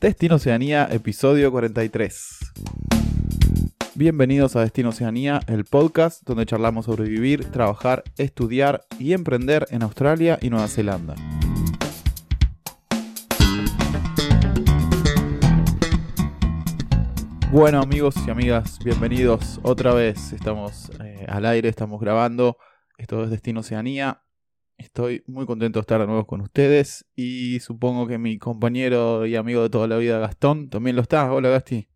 Destino 0.00 0.36
Oceanía, 0.36 0.88
episodio 0.90 1.50
43. 1.50 2.38
Bienvenidos 3.94 4.56
a 4.56 4.62
Destino 4.62 4.88
Oceanía, 4.88 5.40
el 5.46 5.66
podcast 5.66 6.22
donde 6.24 6.46
charlamos 6.46 6.86
sobre 6.86 7.06
vivir, 7.06 7.50
trabajar, 7.50 8.02
estudiar 8.16 8.86
y 8.98 9.12
emprender 9.12 9.66
en 9.68 9.82
Australia 9.82 10.38
y 10.40 10.48
Nueva 10.48 10.68
Zelanda. 10.68 11.16
Bueno 17.52 17.82
amigos 17.82 18.14
y 18.26 18.30
amigas, 18.30 18.78
bienvenidos 18.82 19.60
otra 19.62 19.92
vez. 19.92 20.32
Estamos 20.32 20.90
eh, 21.04 21.26
al 21.28 21.44
aire, 21.44 21.68
estamos 21.68 22.00
grabando. 22.00 22.56
Esto 22.96 23.22
es 23.22 23.28
Destino 23.28 23.60
Oceanía. 23.60 24.22
Estoy 24.80 25.22
muy 25.26 25.44
contento 25.44 25.78
de 25.78 25.82
estar 25.82 26.00
de 26.00 26.06
nuevo 26.06 26.26
con 26.26 26.40
ustedes 26.40 27.04
y 27.14 27.60
supongo 27.60 28.06
que 28.06 28.16
mi 28.16 28.38
compañero 28.38 29.26
y 29.26 29.36
amigo 29.36 29.62
de 29.62 29.68
toda 29.68 29.86
la 29.86 29.98
vida 29.98 30.18
Gastón 30.18 30.70
también 30.70 30.96
lo 30.96 31.02
está. 31.02 31.30
Hola 31.30 31.50
Gasti. 31.50 31.86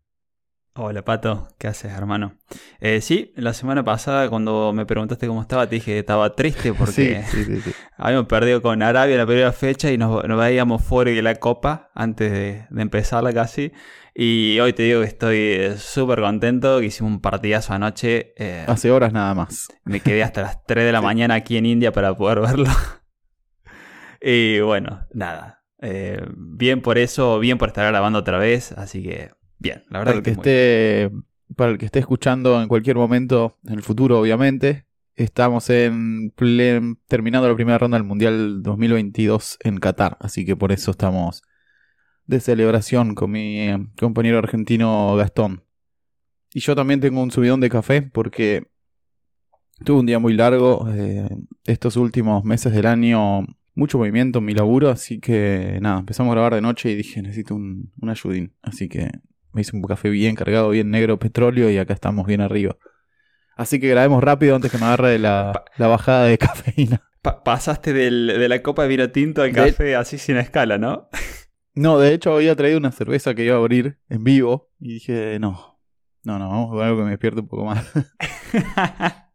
Hola 0.75 1.03
Pato, 1.03 1.47
¿qué 1.57 1.67
haces 1.67 1.91
hermano? 1.93 2.37
Eh, 2.79 3.01
sí, 3.01 3.33
la 3.37 3.53
semana 3.53 3.83
pasada 3.83 4.29
cuando 4.29 4.71
me 4.71 4.85
preguntaste 4.85 5.25
cómo 5.25 5.41
estaba 5.41 5.67
te 5.67 5.75
dije 5.75 5.93
que 5.93 5.99
estaba 5.99 6.35
triste 6.35 6.73
porque 6.77 7.23
habíamos 7.97 8.27
perdido 8.27 8.61
con 8.61 8.83
Arabia 8.83 9.17
la 9.17 9.25
primera 9.25 9.51
fecha 9.51 9.91
y 9.91 9.97
nos, 9.97 10.21
veíamos 10.21 10.83
fuera 10.83 11.09
de 11.09 11.23
la 11.23 11.35
copa 11.35 11.89
antes 11.95 12.31
de, 12.31 12.67
de, 12.69 12.81
empezarla 12.83 13.33
casi. 13.33 13.71
Y 14.15 14.57
hoy 14.61 14.71
te 14.73 14.83
digo 14.83 15.01
que 15.01 15.07
estoy 15.07 15.37
eh, 15.37 15.75
súper 15.77 16.21
contento, 16.21 16.79
que 16.79 16.85
hicimos 16.85 17.11
un 17.11 17.19
partidazo 17.19 17.73
anoche. 17.73 18.33
Eh, 18.37 18.63
Hace 18.65 18.89
horas 18.89 19.11
nada 19.11 19.33
más. 19.35 19.67
Me 19.83 19.99
quedé 19.99 20.23
hasta 20.23 20.41
las 20.41 20.63
3 20.63 20.85
de 20.85 20.91
la 20.91 21.01
mañana 21.03 21.35
aquí 21.35 21.57
en 21.57 21.65
India 21.65 21.91
para 21.91 22.15
poder 22.15 22.39
verlo. 22.39 22.69
y 24.21 24.61
bueno, 24.61 25.05
nada. 25.13 25.63
bien 26.35 26.81
por 26.81 26.97
eso, 26.97 27.39
bien 27.39 27.57
por 27.57 27.67
estar 27.67 27.85
grabando 27.85 28.19
otra 28.19 28.37
vez, 28.37 28.71
así 28.71 29.03
que 29.03 29.31
Bien, 29.57 29.83
la 29.89 29.99
verdad 29.99 30.13
para 30.13 30.23
que, 30.23 30.31
esté, 30.31 31.11
para 31.55 31.71
el 31.71 31.77
que 31.77 31.85
esté 31.85 31.99
escuchando 31.99 32.61
en 32.61 32.67
cualquier 32.67 32.97
momento, 32.97 33.57
en 33.65 33.73
el 33.73 33.83
futuro 33.83 34.19
obviamente, 34.19 34.85
estamos 35.15 35.69
en 35.69 36.33
terminando 37.07 37.47
la 37.47 37.55
primera 37.55 37.77
ronda 37.77 37.97
del 37.97 38.05
Mundial 38.05 38.61
2022 38.61 39.57
en 39.61 39.77
Qatar, 39.77 40.17
así 40.19 40.45
que 40.45 40.55
por 40.55 40.71
eso 40.71 40.91
estamos 40.91 41.43
de 42.27 42.39
celebración 42.39 43.15
con 43.15 43.31
mi 43.31 43.59
eh, 43.59 43.87
compañero 43.97 44.37
argentino 44.37 45.15
Gastón. 45.15 45.63
Y 46.53 46.59
yo 46.61 46.75
también 46.75 46.99
tengo 46.99 47.21
un 47.21 47.31
subidón 47.31 47.59
de 47.59 47.69
café 47.69 48.01
porque 48.01 48.67
tuve 49.83 49.99
un 49.99 50.05
día 50.05 50.19
muy 50.19 50.33
largo, 50.33 50.87
eh, 50.89 51.29
estos 51.65 51.97
últimos 51.97 52.43
meses 52.43 52.73
del 52.73 52.85
año 52.85 53.45
mucho 53.75 53.97
movimiento 53.97 54.39
en 54.39 54.45
mi 54.45 54.53
laburo, 54.53 54.89
así 54.89 55.19
que 55.19 55.79
nada, 55.81 55.99
empezamos 55.99 56.31
a 56.31 56.35
grabar 56.35 56.55
de 56.55 56.61
noche 56.61 56.91
y 56.91 56.95
dije 56.95 57.21
necesito 57.21 57.55
un, 57.55 57.91
un 57.99 58.09
ayudín, 58.09 58.55
así 58.61 58.87
que 58.87 59.11
me 59.51 59.61
hice 59.61 59.75
un 59.75 59.81
café 59.81 60.09
bien 60.09 60.35
cargado, 60.35 60.69
bien 60.69 60.89
negro, 60.89 61.19
petróleo 61.19 61.69
y 61.69 61.77
acá 61.77 61.93
estamos 61.93 62.25
bien 62.25 62.41
arriba. 62.41 62.77
Así 63.55 63.79
que 63.79 63.87
grabemos 63.87 64.21
rápido 64.23 64.55
antes 64.55 64.71
que 64.71 64.77
me 64.77 64.85
agarre 64.85 65.17
la, 65.17 65.63
la 65.77 65.87
bajada 65.87 66.25
de 66.25 66.37
cafeína. 66.37 67.01
pasaste 67.43 67.93
de 67.93 68.49
la 68.49 68.61
copa 68.61 68.83
de 68.83 68.89
vino 68.89 69.09
tinto 69.11 69.41
al 69.41 69.51
café 69.51 69.95
así 69.95 70.17
sin 70.17 70.37
escala, 70.37 70.77
¿no? 70.77 71.09
No, 71.75 71.99
de 71.99 72.13
hecho 72.13 72.33
había 72.33 72.55
traído 72.55 72.77
una 72.77 72.91
cerveza 72.91 73.35
que 73.35 73.45
iba 73.45 73.55
a 73.55 73.59
abrir 73.59 73.99
en 74.09 74.23
vivo 74.23 74.71
y 74.79 74.93
dije, 74.93 75.37
no, 75.39 75.79
no, 76.23 76.39
no, 76.39 76.49
vamos 76.49 76.71
a 76.71 76.75
ver 76.75 76.85
algo 76.85 76.97
que 76.99 77.03
me 77.03 77.11
despierte 77.11 77.41
un 77.41 77.47
poco 77.47 77.65
más. 77.65 77.85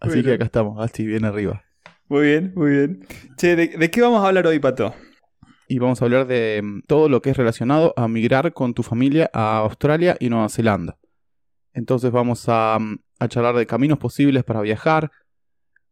Así 0.00 0.22
que 0.22 0.32
acá 0.32 0.44
estamos, 0.44 0.84
así 0.84 1.06
bien 1.06 1.24
arriba. 1.24 1.64
Muy 2.08 2.26
bien, 2.26 2.52
muy 2.54 2.70
bien. 2.70 3.06
Che, 3.38 3.56
¿de 3.56 3.90
qué 3.90 4.02
vamos 4.02 4.22
a 4.22 4.28
hablar 4.28 4.46
hoy, 4.46 4.58
Pato? 4.58 4.94
y 5.68 5.78
vamos 5.78 6.00
a 6.00 6.04
hablar 6.04 6.26
de 6.26 6.60
mm, 6.62 6.82
todo 6.86 7.08
lo 7.08 7.22
que 7.22 7.30
es 7.30 7.36
relacionado 7.36 7.94
a 7.96 8.08
migrar 8.08 8.52
con 8.52 8.74
tu 8.74 8.82
familia 8.82 9.30
a 9.32 9.58
Australia 9.58 10.16
y 10.20 10.28
Nueva 10.28 10.48
Zelanda. 10.48 10.98
Entonces 11.72 12.10
vamos 12.10 12.44
a, 12.48 12.78
mm, 12.78 12.98
a 13.18 13.28
charlar 13.28 13.56
de 13.56 13.66
caminos 13.66 13.98
posibles 13.98 14.44
para 14.44 14.60
viajar, 14.60 15.10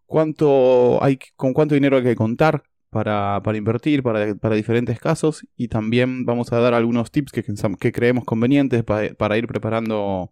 cuánto 0.06 1.02
hay, 1.02 1.18
con 1.36 1.52
cuánto 1.52 1.74
dinero 1.74 1.96
hay 1.96 2.02
que 2.02 2.16
contar 2.16 2.62
para, 2.92 3.40
invertir 3.54 4.02
para, 4.02 4.54
diferentes 4.54 5.00
casos 5.00 5.46
y 5.56 5.68
también 5.68 6.26
vamos 6.26 6.52
a 6.52 6.58
dar 6.60 6.74
algunos 6.74 7.10
tips 7.10 7.32
que, 7.32 7.92
creemos 7.92 8.24
convenientes 8.24 8.84
para, 8.84 9.14
para 9.14 9.38
ir 9.38 9.46
preparando 9.46 10.30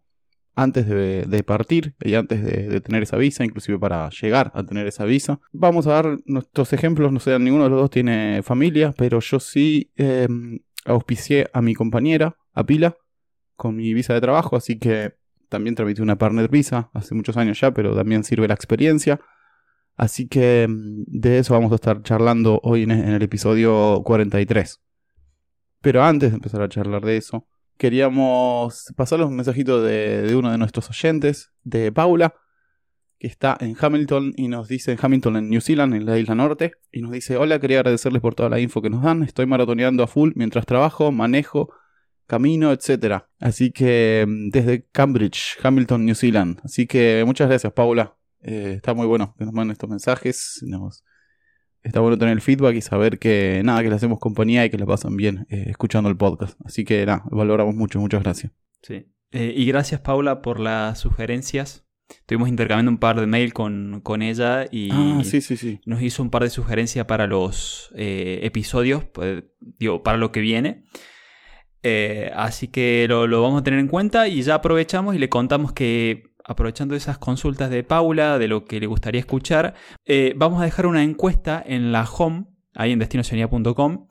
antes 0.54 0.87
de, 0.87 1.43
partir 1.43 1.94
y 2.00 2.15
antes 2.15 2.44
de, 2.44 2.81
tener 2.82 3.03
esa 3.03 3.16
visa, 3.16 3.47
inclusive 3.47 3.78
para 3.78 4.10
llegar 4.10 4.53
a 4.54 4.62
tener 4.62 4.87
esa 4.87 5.06
visa. 5.06 5.41
Vamos 5.53 5.87
a 5.87 5.93
dar 5.93 6.19
nuestros 6.26 6.75
ejemplos, 6.75 7.10
no 7.12 7.19
sé, 7.19 7.38
ninguno 7.38 7.65
de 7.65 7.71
los 7.71 7.81
dos 7.81 7.91
tiene 7.91 8.43
familia, 8.43 8.92
pero 8.94 9.21
yo 9.21 9.41
sí 9.41 9.91
em, 9.97 10.59
auspicié 10.84 11.48
a 11.54 11.62
mi 11.62 11.75
compañera, 11.75 12.37
a 12.53 12.65
Pila, 12.66 12.94
con 13.56 13.75
mi 13.75 13.94
visa 13.94 14.12
de 14.12 14.21
trabajo, 14.21 14.54
así 14.56 14.78
que 14.78 15.15
también 15.48 15.75
tramité 15.77 16.03
una 16.03 16.19
partner 16.19 16.50
visa 16.50 16.91
hace 16.92 17.15
muchos 17.15 17.38
años 17.38 17.59
ya, 17.59 17.72
pero 17.72 17.94
también 17.94 18.22
sirve 18.22 18.47
la 18.47 18.54
experiencia. 18.54 19.19
Así 20.00 20.28
que 20.28 20.62
em, 20.62 21.05
de 21.06 21.41
eso 21.41 21.53
vamos 21.53 21.72
a 21.72 21.75
estar 21.75 22.03
charlando 22.03 22.59
hoy 22.62 22.84
en 22.84 22.91
el 22.91 23.21
episodio 23.21 24.00
43. 24.03 24.81
Pero 25.83 26.03
antes 26.03 26.31
de 26.31 26.37
empezar 26.37 26.62
a 26.62 26.71
charlar 26.71 27.05
de 27.05 27.19
eso, 27.19 27.47
queríamos 27.77 28.87
pasar 28.97 29.21
un 29.21 29.37
mensajito 29.37 29.83
de, 29.83 30.34
uno 30.34 30.53
de 30.53 30.56
nuestros 30.56 30.89
oyentes, 30.89 31.53
de 31.65 31.93
Paula, 31.93 32.33
que 33.19 33.27
está 33.27 33.59
en 33.60 33.77
Hamilton 33.78 34.33
y 34.39 34.49
nos 34.49 34.69
dice 34.69 34.93
en 34.93 34.99
Hamilton, 35.03 35.37
en 35.37 35.50
New 35.50 35.60
Zealand, 35.60 35.94
en 35.94 36.06
la 36.06 36.19
isla 36.19 36.34
norte, 36.34 36.72
y 36.91 37.03
nos 37.03 37.10
dice, 37.10 37.37
hola, 37.37 37.60
quería 37.60 37.81
agradecerles 37.81 38.22
por 38.22 38.34
toda 38.34 38.49
la 38.49 38.59
info 38.59 38.81
que 38.81 38.89
nos 38.89 39.03
dan, 39.03 39.22
estoy 39.22 39.44
maratoneando 39.44 40.03
a 40.03 40.06
full 40.06 40.33
mientras 40.34 40.65
trabajo, 40.65 41.12
manejo, 41.12 41.75
camino, 42.27 42.72
etc. 42.72 43.25
Así 43.39 43.71
que 43.71 44.25
mm, 44.27 44.49
desde 44.49 44.87
Cambridge, 44.93 45.59
Hamilton, 45.62 46.06
New 46.06 46.15
Zealand. 46.15 46.59
Así 46.65 46.87
que 46.87 47.22
muchas 47.27 47.50
gracias, 47.50 47.75
Paula. 47.75 48.16
Eh, 48.43 48.75
está 48.77 48.95
muy 48.95 49.06
bueno 49.06 49.34
que 49.39 49.45
nos 49.45 49.55
manden 49.55 49.73
estos 49.73 49.91
mensajes. 49.91 50.61
Nos, 50.62 51.05
está 51.83 52.01
bueno 52.01 52.19
tener 52.19 52.34
el 52.34 52.41
feedback 52.41 52.77
y 52.77 52.81
saber 52.81 53.19
que 53.19 53.62
nada, 53.65 53.83
que 53.83 53.89
le 53.89 53.95
hacemos 53.95 54.19
compañía 54.19 54.65
y 54.65 54.71
que 54.71 54.78
la 54.78 54.87
pasan 54.87 55.17
bien 55.17 55.47
eh, 55.51 55.67
escuchando 55.69 56.09
el 56.09 56.17
podcast. 56.17 56.59
Así 56.65 56.84
que 56.84 57.05
nada, 57.06 57.25
valoramos 57.31 57.75
mucho, 57.75 58.01
muchas 58.01 58.23
gracias. 58.23 58.53
Sí. 58.83 59.06
Eh, 59.33 59.55
y 59.56 59.67
gracias 59.67 60.01
Paula 60.01 60.43
por 60.43 60.61
las 60.61 60.99
sugerencias. 60.99 61.87
Estuvimos 62.09 62.49
intercambiando 62.49 62.91
un 62.91 62.99
par 62.99 63.21
de 63.21 63.27
mail 63.28 63.53
con, 63.53 64.03
ella 64.21 64.67
y 64.69 64.89
ah, 64.91 65.21
sí, 65.22 65.41
sí, 65.41 65.57
sí. 65.57 65.81
nos 65.87 66.03
hizo 66.03 66.25
un 66.25 66.31
par 66.31 66.43
de 66.43 66.51
sugerencias 66.51 67.07
para 67.07 67.28
los 67.28 67.93
eh, 67.95 68.41
episodios, 68.43 69.05
pues, 69.05 69.45
digo, 69.61 70.03
para 70.03 70.19
lo 70.19 70.33
que 70.33 70.41
viene. 70.41 70.83
así 72.34 72.67
que 72.67 73.07
lo, 73.09 73.28
lo 73.28 73.43
vamos 73.43 73.61
a 73.61 73.65
tener 73.65 73.78
en 73.78 73.87
cuenta 73.87 74.27
y 74.27 74.43
ya 74.43 74.57
aprovechamos 74.57 75.15
y 75.15 75.21
le 75.21 75.28
contamos 75.28 75.72
que 75.72 76.29
aprovechando 76.50 76.97
esas 76.97 77.16
consultas 77.16 77.71
de 77.71 77.84
Paula, 77.84 78.37
de 78.37 78.49
lo 78.49 78.65
que 78.65 78.81
le 78.81 78.87
gustaría 78.88 79.21
escuchar, 79.21 79.75
eh, 80.05 80.34
vamos 80.37 80.61
a 80.61 80.65
dejar 80.65 80.87
una 80.87 81.05
encuesta 81.05 81.62
en 81.65 81.93
la 81.93 82.03
home, 82.05 82.47
ahí 82.75 82.91
en 82.91 82.99
destinoceanía.com, 82.99 84.09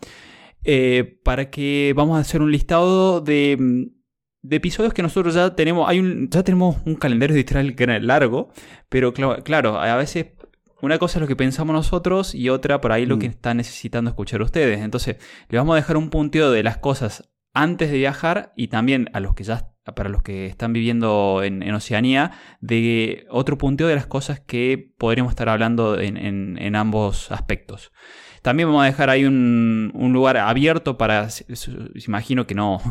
eh, 0.63 1.19
para 1.25 1.49
que 1.49 1.93
vamos 1.97 2.17
a 2.17 2.21
hacer 2.21 2.41
un 2.41 2.49
listado 2.49 3.19
de, 3.19 3.89
episodios 4.49 4.93
que 4.93 5.01
nosotros 5.01 5.33
ya 5.33 5.53
tenemos. 5.53 5.89
Hay 5.89 5.99
un, 5.99 6.29
ya 6.29 6.41
tenemos 6.41 6.77
un 6.85 6.95
calendario 6.95 7.35
editorial 7.35 7.75
que 7.75 7.83
era 7.83 7.99
largo, 7.99 8.53
pero 8.87 9.13
claro, 9.13 9.77
a 9.77 9.97
veces 9.97 10.27
una 10.81 10.97
cosa 10.97 11.19
es 11.19 11.21
lo 11.21 11.27
que 11.27 11.35
pensamos 11.35 11.73
nosotros 11.73 12.33
y 12.33 12.47
otra 12.47 12.79
por 12.79 12.93
ahí 12.93 13.05
lo 13.05 13.19
que 13.19 13.27
mm. 13.27 13.31
están 13.31 13.57
necesitando 13.57 14.11
escuchar 14.11 14.41
ustedes. 14.41 14.79
Entonces, 14.79 15.17
le 15.49 15.57
vamos 15.57 15.73
a 15.73 15.75
dejar 15.75 15.97
un 15.97 16.09
punteo 16.09 16.51
de 16.51 16.63
las 16.63 16.77
cosas 16.77 17.29
antes 17.53 17.91
de 17.91 17.97
viajar 17.97 18.53
y 18.55 18.69
también 18.69 19.09
a 19.11 19.19
los 19.19 19.35
que 19.35 19.43
ya 19.43 19.68
para 19.95 20.09
los 20.09 20.21
que 20.21 20.45
están 20.47 20.73
viviendo 20.73 21.41
en, 21.43 21.73
Oceanía, 21.73 22.31
de 22.61 23.25
otro 23.29 23.57
punteo 23.57 23.87
de 23.87 23.95
las 23.95 24.07
cosas 24.07 24.39
que 24.39 24.93
podríamos 24.97 25.31
estar 25.31 25.49
hablando 25.49 25.99
en 25.99 26.75
ambos 26.75 27.31
aspectos. 27.31 27.91
También 28.41 28.69
vamos 28.69 28.83
a 28.83 28.85
dejar 28.85 29.09
ahí 29.09 29.25
un, 29.25 29.91
lugar 30.13 30.37
abierto 30.37 30.97
para, 30.97 31.27
imagino 32.07 32.47
que 32.47 32.55
no, 32.55 32.81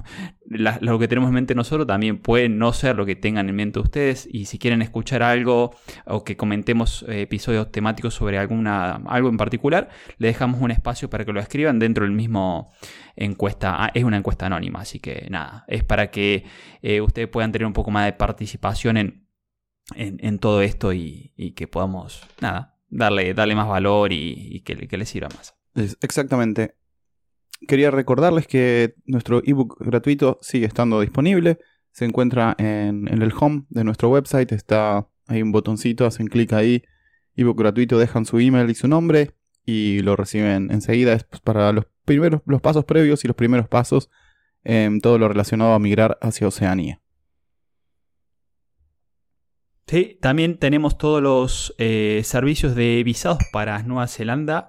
lo 0.46 0.98
que 0.98 1.08
tenemos 1.08 1.28
en 1.28 1.34
mente 1.34 1.54
nosotros 1.54 1.86
también 1.86 2.18
puede 2.18 2.48
no 2.48 2.72
ser 2.72 2.96
lo 2.96 3.06
que 3.06 3.16
tengan 3.16 3.48
en 3.48 3.56
mente 3.56 3.80
ustedes 3.80 4.28
y 4.30 4.44
si 4.44 4.58
quieren 4.58 4.82
escuchar 4.82 5.22
algo 5.22 5.74
o 6.06 6.24
que 6.24 6.36
comentemos 6.36 7.04
eh, 7.08 7.22
episodios 7.22 7.72
temáticos 7.72 8.14
sobre 8.14 8.38
alguna, 8.38 9.00
algo 9.06 9.28
en 9.28 9.36
particular, 9.36 9.88
le 10.18 10.28
dejamos 10.28 10.60
un 10.60 10.70
espacio 10.70 11.10
para 11.10 11.24
que 11.24 11.32
lo 11.32 11.40
escriban 11.40 11.78
dentro 11.78 12.04
del 12.04 12.12
mismo 12.12 12.72
encuesta. 13.16 13.84
Ah, 13.84 13.90
es 13.94 14.04
una 14.04 14.16
encuesta 14.16 14.46
anónima, 14.46 14.80
así 14.80 15.00
que 15.00 15.26
nada, 15.30 15.64
es 15.68 15.84
para 15.84 16.10
que 16.10 16.44
eh, 16.82 17.00
ustedes 17.00 17.28
puedan 17.28 17.52
tener 17.52 17.66
un 17.66 17.72
poco 17.72 17.90
más 17.90 18.06
de 18.06 18.12
participación 18.12 18.96
en, 18.96 19.28
en, 19.94 20.38
todo 20.38 20.62
esto 20.62 20.92
y, 20.92 21.32
y 21.36 21.52
que 21.52 21.66
podamos, 21.66 22.26
nada, 22.40 22.77
darle, 22.88 23.34
darle 23.34 23.54
más 23.54 23.68
valor 23.68 24.12
y, 24.12 24.60
que, 24.64 24.88
que, 24.88 24.98
les 24.98 25.08
sirva 25.08 25.28
más. 25.34 25.54
Exactamente. 26.00 26.74
Quería 27.66 27.90
recordarles 27.90 28.46
que 28.46 28.94
nuestro 29.06 29.42
ebook 29.44 29.76
gratuito 29.80 30.38
sigue 30.42 30.66
estando 30.66 31.00
disponible. 31.00 31.58
Se 31.90 32.04
encuentra 32.04 32.54
en, 32.58 33.08
el 33.08 33.32
home 33.38 33.64
de 33.68 33.84
nuestro 33.84 34.10
website. 34.10 34.52
Está 34.52 35.08
ahí 35.26 35.42
un 35.42 35.52
botoncito, 35.52 36.06
hacen 36.06 36.28
clic 36.28 36.52
ahí. 36.52 36.82
Ebook 37.36 37.58
gratuito, 37.58 37.98
dejan 37.98 38.24
su 38.24 38.38
email 38.38 38.70
y 38.70 38.74
su 38.74 38.88
nombre 38.88 39.32
y 39.64 40.00
lo 40.00 40.16
reciben 40.16 40.70
enseguida. 40.70 41.12
Es 41.12 41.24
para 41.24 41.72
los 41.72 41.86
primeros, 42.04 42.42
los 42.46 42.60
pasos 42.60 42.84
previos 42.84 43.24
y 43.24 43.28
los 43.28 43.36
primeros 43.36 43.68
pasos 43.68 44.10
en 44.64 45.00
todo 45.00 45.18
lo 45.18 45.28
relacionado 45.28 45.74
a 45.74 45.78
migrar 45.78 46.18
hacia 46.20 46.48
Oceanía. 46.48 47.00
Sí, 49.88 50.18
también 50.20 50.58
tenemos 50.58 50.98
todos 50.98 51.22
los 51.22 51.74
eh, 51.78 52.20
servicios 52.22 52.74
de 52.74 53.02
visados 53.04 53.38
para 53.52 53.82
Nueva 53.84 54.06
Zelanda 54.06 54.68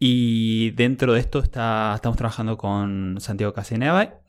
y 0.00 0.72
dentro 0.72 1.12
de 1.12 1.20
esto 1.20 1.38
está, 1.38 1.92
estamos 1.94 2.18
trabajando 2.18 2.58
con 2.58 3.18
Santiago 3.20 3.52
Caseneva. 3.52 4.22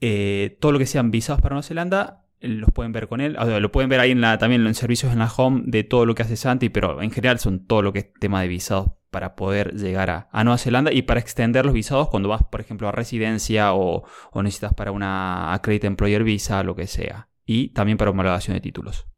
Eh, 0.00 0.56
todo 0.58 0.72
lo 0.72 0.78
que 0.78 0.86
sean 0.86 1.10
visados 1.10 1.42
para 1.42 1.54
Nueva 1.54 1.64
Zelanda 1.64 2.24
los 2.40 2.70
pueden 2.72 2.92
ver 2.92 3.08
con 3.08 3.20
él. 3.20 3.36
lo 3.60 3.70
pueden 3.70 3.90
ver 3.90 4.00
ahí 4.00 4.12
en 4.12 4.22
la, 4.22 4.38
también 4.38 4.66
en 4.66 4.74
servicios 4.74 5.12
en 5.12 5.18
la 5.18 5.30
home 5.30 5.64
de 5.66 5.84
todo 5.84 6.06
lo 6.06 6.14
que 6.14 6.22
hace 6.22 6.36
Santi, 6.36 6.70
pero 6.70 7.02
en 7.02 7.10
general 7.10 7.38
son 7.38 7.66
todo 7.66 7.82
lo 7.82 7.92
que 7.92 7.98
es 7.98 8.12
tema 8.18 8.40
de 8.40 8.48
visados 8.48 8.92
para 9.10 9.36
poder 9.36 9.74
llegar 9.74 10.08
a, 10.32 10.44
Nueva 10.44 10.56
Zelanda 10.56 10.92
y 10.92 11.02
para 11.02 11.20
extender 11.20 11.66
los 11.66 11.74
visados 11.74 12.08
cuando 12.08 12.30
vas, 12.30 12.42
por 12.42 12.62
ejemplo, 12.62 12.88
a 12.88 12.92
residencia 12.92 13.74
o, 13.74 14.04
o 14.32 14.42
necesitas 14.42 14.72
para 14.72 14.92
una 14.92 15.52
Accredit 15.52 15.84
Employer 15.84 16.24
Visa, 16.24 16.62
lo 16.62 16.74
que 16.74 16.86
sea. 16.86 17.28
Y 17.44 17.68
también 17.68 17.98
para 17.98 18.12
homologación 18.12 18.54
de 18.54 18.62
títulos. 18.62 19.11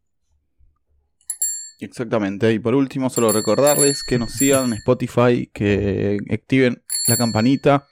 Exactamente. 1.81 2.53
Y 2.53 2.59
por 2.59 2.75
último, 2.75 3.11
solo 3.11 3.33
recordarles 3.33 4.03
que 4.03 4.19
nos 4.19 4.33
sigan 4.33 4.67
en 4.67 4.73
Spotify, 4.75 5.51
que 5.53 6.19
activen 6.31 6.83
la 7.07 7.17
campanita. 7.17 7.87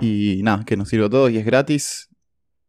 Y 0.00 0.40
nada, 0.42 0.64
que 0.64 0.76
nos 0.76 0.88
sirva 0.88 1.08
todo 1.08 1.28
y 1.28 1.38
es 1.38 1.46
gratis. 1.46 2.08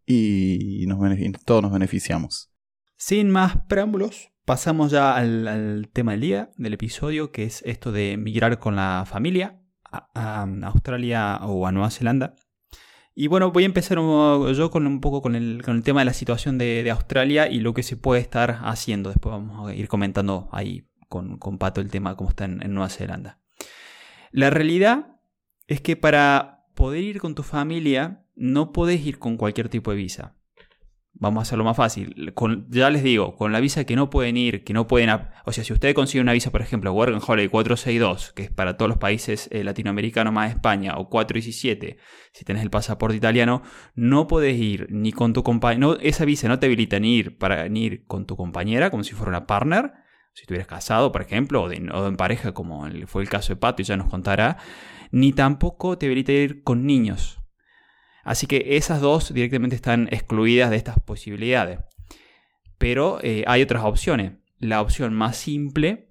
Y 0.05 0.85
nos 0.87 0.99
todos 1.45 1.61
nos 1.61 1.71
beneficiamos. 1.71 2.49
Sin 2.95 3.29
más 3.29 3.57
preámbulos, 3.67 4.31
pasamos 4.45 4.91
ya 4.91 5.15
al, 5.15 5.89
tema 5.93 6.13
del 6.13 6.21
día, 6.21 6.51
del 6.55 6.73
episodio, 6.73 7.31
que 7.31 7.43
es 7.43 7.61
esto 7.65 7.91
de 7.91 8.17
migrar 8.17 8.59
con 8.59 8.75
la 8.75 9.03
familia 9.05 9.61
a 9.91 10.47
Australia 10.63 11.37
o 11.43 11.67
a 11.67 11.71
Nueva 11.71 11.91
Zelanda. 11.91 12.35
Y 13.19 13.25
bueno, 13.25 13.51
voy 13.51 13.63
a 13.63 13.65
empezar 13.65 13.97
yo 13.97 14.69
con 14.69 14.85
un 14.85 15.01
poco 15.01 15.23
con 15.23 15.35
el, 15.35 15.63
tema 15.83 16.01
de 16.01 16.05
la 16.05 16.13
situación 16.13 16.59
de, 16.59 16.87
Australia 16.91 17.49
y 17.49 17.61
lo 17.61 17.73
que 17.73 17.81
se 17.81 17.97
puede 17.97 18.21
estar 18.21 18.59
haciendo. 18.61 19.09
Después 19.09 19.31
vamos 19.33 19.67
a 19.67 19.73
ir 19.73 19.87
comentando 19.87 20.49
ahí 20.51 20.87
con, 21.09 21.39
Pato 21.57 21.81
el 21.81 21.89
tema 21.89 22.15
cómo 22.15 22.29
está 22.29 22.45
en, 22.45 22.61
en 22.61 22.75
Nueva 22.75 22.89
Zelanda. 22.89 23.39
La 24.29 24.51
realidad 24.51 25.15
es 25.65 25.81
que 25.81 25.95
para 25.95 26.67
poder 26.75 27.03
ir 27.03 27.19
con 27.19 27.33
tu 27.33 27.41
familia 27.41 28.23
no 28.35 28.71
puedes 28.71 29.03
ir 29.03 29.17
con 29.17 29.35
cualquier 29.35 29.67
tipo 29.67 29.89
de 29.89 29.97
visa. 29.97 30.35
Vamos 31.19 31.41
a 31.41 31.43
hacerlo 31.43 31.63
más 31.63 31.75
fácil. 31.75 32.33
ya 32.69 32.91
les 32.91 33.01
digo, 33.01 33.35
con 33.35 33.51
la 33.51 33.59
visa 33.59 33.85
que 33.85 33.95
no 33.95 34.09
pueden 34.11 34.37
ir, 34.37 34.63
que 34.63 34.73
no 34.73 34.85
pueden... 34.85 35.09
O 35.45 35.51
sea, 35.51 35.63
si 35.63 35.73
usted 35.73 35.95
consigue 35.95 36.21
una 36.21 36.33
visa, 36.33 36.51
por 36.51 36.61
ejemplo, 36.61 36.93
Work 36.93 37.13
and 37.13 37.23
Holiday 37.25 37.49
462, 37.49 38.33
que 38.33 38.43
es 38.43 38.51
para 38.51 38.77
todos 38.77 38.89
los 38.89 38.99
países 38.99 39.49
eh, 39.51 39.63
latinoamericanos 39.63 40.31
más 40.31 40.51
España, 40.51 40.95
o 40.97 41.09
417, 41.09 41.97
si 42.33 42.45
tenés 42.45 42.61
el 42.61 42.69
pasaporte 42.69 43.17
italiano, 43.17 43.63
no 43.95 44.27
puedes 44.27 44.57
ir 44.59 44.87
ni 44.91 45.11
con 45.11 45.33
tu 45.33 45.41
compañera... 45.41 45.79
No, 45.79 45.93
esa 45.95 46.23
visa 46.23 46.47
no 46.47 46.59
te 46.59 46.67
habilita 46.67 46.99
ni 46.99 47.15
ir 47.15 47.37
para 47.39 47.65
ir 47.65 48.05
con 48.05 48.27
tu 48.27 48.35
compañera, 48.35 48.91
como 48.91 49.03
si 49.03 49.13
fuera 49.13 49.29
una 49.29 49.47
partner, 49.47 49.93
si 50.33 50.43
estuvieras 50.43 50.67
casado, 50.67 51.11
por 51.11 51.23
ejemplo, 51.23 51.63
o, 51.63 51.67
o 51.67 52.07
en 52.07 52.15
pareja, 52.15 52.53
como 52.53 52.87
fue 53.07 53.23
el 53.23 53.29
caso 53.29 53.53
de 53.53 53.55
Pato, 53.55 53.81
y 53.81 53.85
ya 53.85 53.97
nos 53.97 54.07
contará, 54.07 54.57
ni 55.11 55.33
tampoco 55.33 55.97
te 55.97 56.05
habilita 56.05 56.31
ir 56.31 56.61
con 56.61 56.85
niños. 56.85 57.36
Así 58.27 58.45
que 58.45 58.75
esas 58.75 58.99
dos 58.99 59.33
directamente 59.33 59.77
están 59.77 60.09
excluidas 60.11 60.69
de 60.69 60.75
estas 60.75 60.99
posibilidades. 60.99 61.79
Pero 62.77 63.19
eh, 63.23 63.45
hay 63.47 63.61
otras 63.61 63.85
opciones. 63.85 64.33
La 64.59 64.81
opción 64.81 65.13
más 65.13 65.37
simple, 65.37 66.06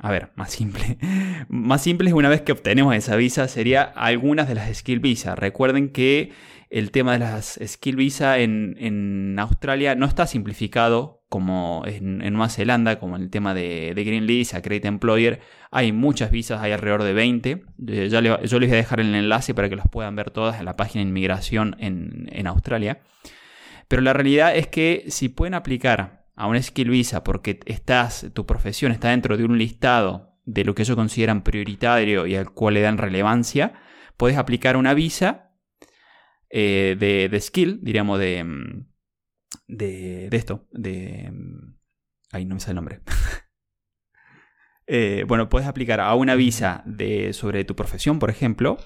a 0.00 0.10
ver, 0.10 0.30
más 0.34 0.50
simple, 0.50 0.98
más 1.48 1.82
simple 1.82 2.08
es 2.08 2.14
una 2.14 2.28
vez 2.28 2.42
que 2.42 2.52
obtenemos 2.52 2.94
esa 2.94 3.16
visa 3.16 3.48
sería 3.48 3.82
algunas 3.82 4.48
de 4.48 4.54
las 4.54 4.76
skill 4.76 5.00
visa. 5.00 5.34
Recuerden 5.34 5.90
que 5.90 6.32
el 6.70 6.90
tema 6.90 7.12
de 7.12 7.20
las 7.20 7.58
skill 7.64 7.96
visa 7.96 8.38
en, 8.38 9.36
Australia 9.38 9.94
no 9.94 10.06
está 10.06 10.26
simplificado 10.26 11.22
como 11.28 11.84
en, 11.86 12.18
Nueva 12.18 12.48
Zelanda, 12.48 12.98
como 12.98 13.16
en 13.16 13.22
el 13.22 13.30
tema 13.30 13.54
de, 13.54 13.92
Green 13.94 14.26
List, 14.26 14.54
Accredit 14.54 14.84
Employer. 14.84 15.40
Hay 15.70 15.92
muchas 15.92 16.30
visas, 16.30 16.60
hay 16.60 16.72
alrededor 16.72 17.04
de 17.04 17.12
20. 17.12 17.64
Eh, 17.86 18.08
yo 18.10 18.20
les 18.20 18.52
voy 18.52 18.64
a 18.72 18.74
dejar 18.74 19.00
el 19.00 19.14
enlace 19.14 19.54
para 19.54 19.68
que 19.68 19.76
las 19.76 19.88
puedan 19.88 20.16
ver 20.16 20.30
todas 20.30 20.58
en 20.58 20.64
la 20.64 20.76
página 20.76 21.04
de 21.04 21.10
inmigración 21.10 21.76
en, 21.78 22.28
en 22.32 22.46
Australia. 22.46 23.00
Pero 23.86 24.02
la 24.02 24.12
realidad 24.12 24.56
es 24.56 24.66
que 24.66 25.04
si 25.08 25.28
pueden 25.28 25.54
aplicar 25.54 26.23
a 26.36 26.46
una 26.46 26.62
skill 26.62 26.90
visa 26.90 27.24
porque 27.24 27.60
estás, 27.66 28.26
tu 28.32 28.46
profesión 28.46 28.92
está 28.92 29.10
dentro 29.10 29.36
de 29.36 29.44
un 29.44 29.58
listado 29.58 30.38
de 30.44 30.64
lo 30.64 30.74
que 30.74 30.82
ellos 30.82 30.96
consideran 30.96 31.42
prioritario 31.42 32.26
y 32.26 32.34
al 32.34 32.50
cual 32.50 32.74
le 32.74 32.80
dan 32.80 32.98
relevancia, 32.98 33.74
puedes 34.16 34.36
aplicar 34.36 34.76
una 34.76 34.94
visa 34.94 35.52
eh, 36.50 36.96
de, 36.98 37.40
skill, 37.40 37.80
diríamos, 37.82 38.18
de, 38.18 38.44
mm, 38.44 38.86
de, 39.68 40.28
de 40.30 40.36
esto, 40.36 40.68
de... 40.70 41.30
Mm, 41.32 41.76
ay, 42.32 42.44
no 42.44 42.54
me 42.54 42.60
sale 42.60 42.72
el 42.72 42.76
nombre. 42.76 43.00
Eh, 44.86 45.24
bueno, 45.26 45.48
puedes 45.48 45.66
aplicar 45.66 45.98
a 45.98 46.14
una 46.14 46.34
visa 46.34 46.82
de, 46.84 47.32
sobre 47.32 47.64
tu 47.64 47.74
profesión, 47.74 48.18
por 48.18 48.28
ejemplo, 48.28 48.76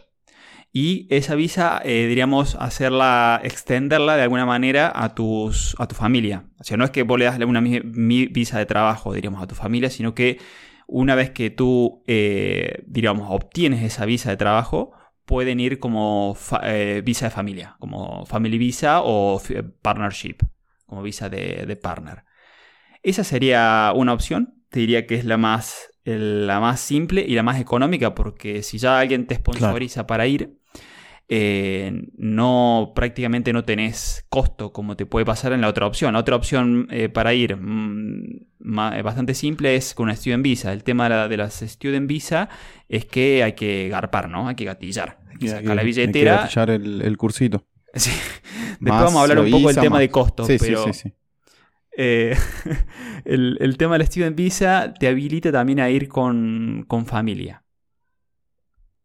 y 0.73 1.07
esa 1.11 1.35
visa, 1.35 1.81
eh, 1.85 2.07
diríamos, 2.07 2.57
hacerla, 2.57 3.41
extenderla 3.43 4.17
de 4.17 4.23
alguna 4.23 4.47
manera 4.47 4.93
a, 4.95 5.15
tus, 5.15 5.75
a 5.79 5.89
tu 5.89 5.95
familia. 5.95 6.45
O 6.61 6.65
sea, 6.65 6.77
no 6.77 6.85
es 6.85 6.91
que 6.91 7.03
vos 7.03 7.19
le 7.19 7.25
das 7.25 7.39
una 7.39 7.61
visa 7.61 8.59
de 8.59 8.67
trabajo, 8.67 9.13
diríamos, 9.13 9.43
a 9.43 9.47
tu 9.47 9.55
familia, 9.55 9.91
sino 9.91 10.15
que 10.15 10.39
una 10.87 11.15
vez 11.15 11.31
que 11.31 11.51
tú, 11.51 12.03
diríamos, 12.07 13.29
obtienes 13.31 13.83
esa 13.83 14.05
visa 14.05 14.31
de 14.31 14.37
trabajo, 14.37 14.93
pueden 15.29 15.61
ir 15.61 15.79
como 15.79 16.37
eh, 16.63 17.03
visa 17.05 17.27
de 17.27 17.31
familia, 17.31 17.77
como 17.79 18.25
family 18.25 18.57
visa 18.57 19.03
o 19.03 19.41
partnership, 19.83 20.39
como 20.87 21.03
visa 21.03 21.29
de, 21.29 21.79
partner. 21.81 22.25
Esa 23.03 23.23
sería 23.25 23.93
una 23.95 24.15
opción, 24.15 24.65
te 24.71 24.81
diría 24.81 25.07
que 25.07 25.17
es 25.17 25.27
la 25.27 25.37
más, 25.37 25.91
la 26.05 26.61
más 26.61 26.81
simple 26.81 27.27
y 27.29 27.35
la 27.35 27.43
más 27.43 27.61
económica, 27.61 28.15
porque 28.15 28.63
si 28.63 28.79
ya 28.79 28.99
alguien 28.99 29.27
te 29.27 29.35
sponsoriza 29.35 30.07
para 30.07 30.27
ir, 30.27 30.58
eh, 31.31 32.07
no 32.17 32.93
prácticamente 32.95 33.53
no 33.53 33.63
tenés 33.63 34.25
costo 34.31 34.73
como 34.73 34.97
te 34.97 35.05
puede 35.05 35.27
pasar 35.27 35.53
en 35.53 35.61
la 35.61 35.69
otra 35.69 35.87
opción. 35.87 36.15
La 36.15 36.21
otra 36.21 36.37
opción 36.37 36.89
eh, 36.91 37.11
para 37.11 37.35
ir 37.35 37.57
mm, 37.57 38.47
bastante 38.59 39.35
simple 39.35 39.77
es 39.77 39.93
con 39.93 40.05
una 40.05 40.17
Student 40.17 40.43
Visa. 40.43 40.73
El 40.73 40.85
tema 40.85 41.29
de, 41.29 41.37
las 41.37 41.61
Student 41.61 42.09
Visa 42.09 42.49
es 42.89 43.05
que 43.05 43.43
hay 43.45 43.53
que 43.53 43.89
garpar, 43.91 44.31
¿no? 44.31 44.49
Hay 44.49 44.55
que 44.55 44.65
gatillar. 44.65 45.19
Hay 45.31 45.37
que 45.37 45.49
sacar 45.49 45.77
la 45.77 45.83
billetera. 45.83 46.45
Hay 46.45 46.49
que 46.49 46.55
gatillar 46.55 46.71
el, 46.71 47.17
cursito. 47.17 47.65
Sí. 47.95 48.11
Después 48.81 49.03
vamos 49.03 49.17
a 49.17 49.23
hablar 49.23 49.41
un 49.41 49.51
poco 49.51 49.69
del 49.69 49.77
tema 49.77 49.99
de 49.99 50.09
costo. 50.09 50.45
Sí, 50.45 50.57
pero... 50.61 50.85
sí, 50.85 50.93
sí, 50.93 51.13
eh, 51.97 52.37
el, 53.25 53.77
tema 53.77 53.95
de 53.95 53.99
la 54.01 54.07
Student 54.07 54.37
Visa 54.37 54.95
te 54.95 55.09
habilita 55.09 55.51
también 55.51 55.81
a 55.81 55.91
ir 55.91 56.07
con, 56.07 56.87
familia. 57.07 57.65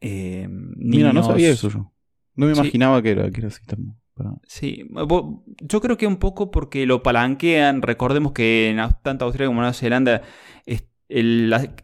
Mira, 0.02 1.12
no 1.12 1.24
sabía 1.24 1.50
eso 1.50 1.70
yo. 1.70 1.93
No 2.36 2.48
me 2.48 2.54
imaginaba 2.54 3.02
que, 3.02 3.12
era, 3.12 3.30
que 3.30 3.40
era 3.40 3.48
así 3.48 3.66
también. 3.66 3.96
Sí, 4.48 4.88
yo 5.62 5.82
creo 5.82 5.98
que 5.98 6.06
un 6.06 6.18
poco 6.18 6.52
porque 6.52 6.86
lo 6.86 7.02
palanquean. 7.02 7.82
Recordemos 7.82 8.32
que 8.32 8.70
en 8.70 8.78
tanto 9.02 9.26
Australia 9.26 9.48
como 9.48 9.62
Nueva 9.62 9.74
Zelanda, 9.74 10.22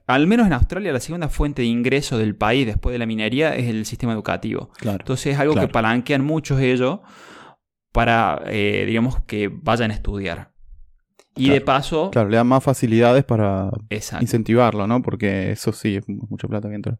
al 0.07 0.27
menos 0.27 0.47
en 0.47 0.53
Australia, 0.53 0.93
la 0.93 0.99
segunda 0.99 1.29
fuente 1.29 1.61
de 1.61 1.67
ingreso 1.67 2.17
del 2.17 2.35
país 2.35 2.65
después 2.65 2.93
de 2.93 2.99
la 2.99 3.05
minería 3.05 3.55
es 3.55 3.67
el 3.67 3.85
sistema 3.85 4.13
educativo. 4.13 4.71
Entonces 4.83 5.33
es 5.33 5.39
algo 5.39 5.55
que 5.55 5.67
palanquean 5.67 6.23
muchos 6.23 6.59
ellos 6.59 6.99
para, 7.91 8.41
eh, 8.45 8.85
digamos, 8.85 9.21
que 9.23 9.47
vayan 9.47 9.91
a 9.91 9.93
estudiar. 9.93 10.53
Y 11.35 11.49
de 11.49 11.61
paso. 11.61 12.11
Claro, 12.11 12.29
le 12.29 12.37
dan 12.37 12.47
más 12.47 12.63
facilidades 12.63 13.23
para 13.23 13.71
incentivarlo, 14.19 14.87
¿no? 14.87 15.01
Porque 15.01 15.51
eso 15.51 15.71
sí 15.71 15.95
es 15.95 16.03
mucha 16.07 16.47
plata 16.47 16.69
que 16.69 16.75
entra. 16.75 16.99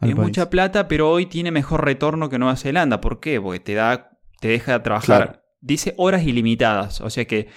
Es 0.00 0.16
mucha 0.16 0.50
plata, 0.50 0.88
pero 0.88 1.10
hoy 1.10 1.26
tiene 1.26 1.50
mejor 1.50 1.84
retorno 1.84 2.28
que 2.28 2.38
Nueva 2.38 2.56
Zelanda. 2.56 3.00
¿Por 3.00 3.20
qué? 3.20 3.40
Porque 3.40 3.60
te 3.60 3.74
da, 3.74 4.18
te 4.40 4.48
deja 4.48 4.82
trabajar. 4.82 5.44
Dice 5.60 5.94
horas 5.98 6.22
ilimitadas. 6.24 7.00
O 7.00 7.10
sea 7.10 7.26
que 7.26 7.48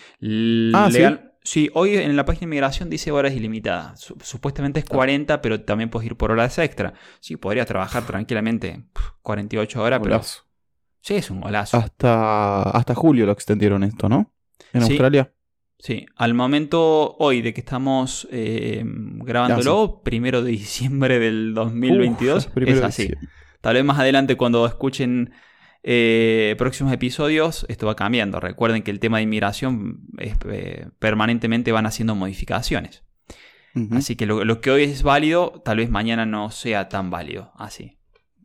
ah, 0.74 0.90
legal. 0.92 1.34
¿sí? 1.44 1.70
hoy 1.74 1.96
en 1.96 2.16
la 2.16 2.26
página 2.26 2.42
de 2.42 2.46
inmigración 2.46 2.90
dice 2.90 3.12
horas 3.12 3.34
ilimitadas. 3.34 4.14
Supuestamente 4.22 4.80
es 4.80 4.86
40, 4.86 5.42
pero 5.42 5.62
también 5.62 5.90
puedes 5.90 6.08
ir 6.08 6.18
por 6.18 6.32
horas 6.32 6.58
extra. 6.60 6.94
Sí, 7.20 7.38
podrías 7.38 7.66
trabajar 7.66 8.06
tranquilamente 8.06 8.84
48 9.22 9.82
horas, 9.82 10.00
pero. 10.04 10.22
Sí, 11.02 11.16
es 11.16 11.30
un 11.30 11.42
golazo. 11.42 11.78
Hasta, 11.78 12.64
hasta 12.64 12.96
julio 12.96 13.26
lo 13.26 13.34
extendieron 13.34 13.84
esto, 13.84 14.08
¿no? 14.08 14.34
En 14.72 14.84
Australia. 14.84 15.34
Sí, 15.84 16.06
al 16.16 16.34
momento 16.34 17.18
hoy 17.20 17.42
de 17.42 17.54
que 17.54 17.60
estamos 17.60 18.26
eh, 18.32 18.84
grabándolo, 18.86 20.00
primero 20.02 20.42
de 20.42 20.52
diciembre 20.52 21.20
del 21.20 21.54
2022, 21.54 22.52
es 22.56 22.82
así. 22.82 23.14
Tal 23.60 23.74
vez 23.74 23.84
más 23.84 24.00
adelante 24.00 24.38
cuando 24.38 24.66
escuchen 24.66 25.34
eh, 25.84 26.56
próximos 26.58 26.94
episodios, 26.94 27.66
esto 27.68 27.86
va 27.86 27.98
cambiando. 27.98 28.40
Recuerden 28.40 28.82
que 28.82 28.92
el 28.92 29.02
tema 29.02 29.18
de 29.18 29.24
inmigración 29.24 30.04
es, 30.20 30.38
eh, 30.50 30.88
permanentemente 31.00 31.74
van 31.74 31.86
haciendo 31.86 32.16
modificaciones. 32.16 33.04
Así 33.92 34.16
que 34.16 34.26
lo, 34.26 34.62
que 34.62 34.72
hoy 34.72 34.84
es 34.84 35.04
válido, 35.04 35.62
tal 35.66 35.78
vez 35.78 35.90
mañana 35.90 36.26
no 36.26 36.50
sea 36.50 36.88
tan 36.88 37.10
válido. 37.10 37.52
Así. 37.58 37.98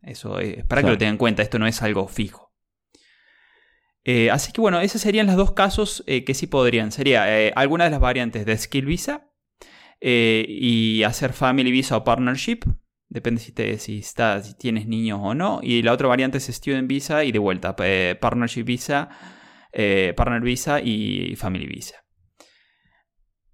Eso 0.03 0.41
es 0.41 0.65
para 0.65 0.83
que 0.83 0.91
lo 0.91 0.99
tengan 0.99 1.15
en 1.15 1.19
cuenta, 1.19 1.43
esto 1.43 1.61
no 1.61 1.69
es 1.69 1.83
algo 1.83 2.09
fijo. 2.09 2.48
Eh, 4.11 4.31
así 4.31 4.53
que 4.53 4.63
bueno, 4.63 4.81
esos 4.81 5.03
serían 5.03 5.27
los 5.27 5.37
dos 5.37 5.53
casos 5.53 6.03
eh, 6.07 6.25
que 6.25 6.33
sí 6.33 6.47
podrían. 6.47 6.93
Sería 6.93 7.53
alguna 7.55 7.85
de 7.85 7.91
las 7.91 8.01
variantes 8.01 8.47
de 8.47 8.57
Skill 8.57 8.87
Visa 8.87 9.31
y 10.01 11.03
hacer 11.03 11.35
Family 11.35 11.71
Visa 11.71 11.99
o 11.99 12.05
Partnership. 12.05 12.61
Depende 13.11 13.39
si, 13.43 13.53
te, 13.53 13.79
si, 13.79 14.01
si 14.01 14.55
tienes 14.59 14.87
niños 14.87 15.21
o 15.23 15.35
no. 15.35 15.61
Y 15.63 15.83
la 15.83 15.93
otra 15.93 16.09
variante 16.09 16.39
es 16.39 16.47
Student 16.47 16.89
Visa 16.89 17.23
y 17.23 17.33
de 17.33 17.39
vuelta, 17.39 17.77
Partnership 17.77 18.65
Visa, 18.65 19.11
Partner 20.17 20.41
Visa 20.41 20.81
y 20.81 21.37
Family 21.37 21.67
Visa. 21.67 21.97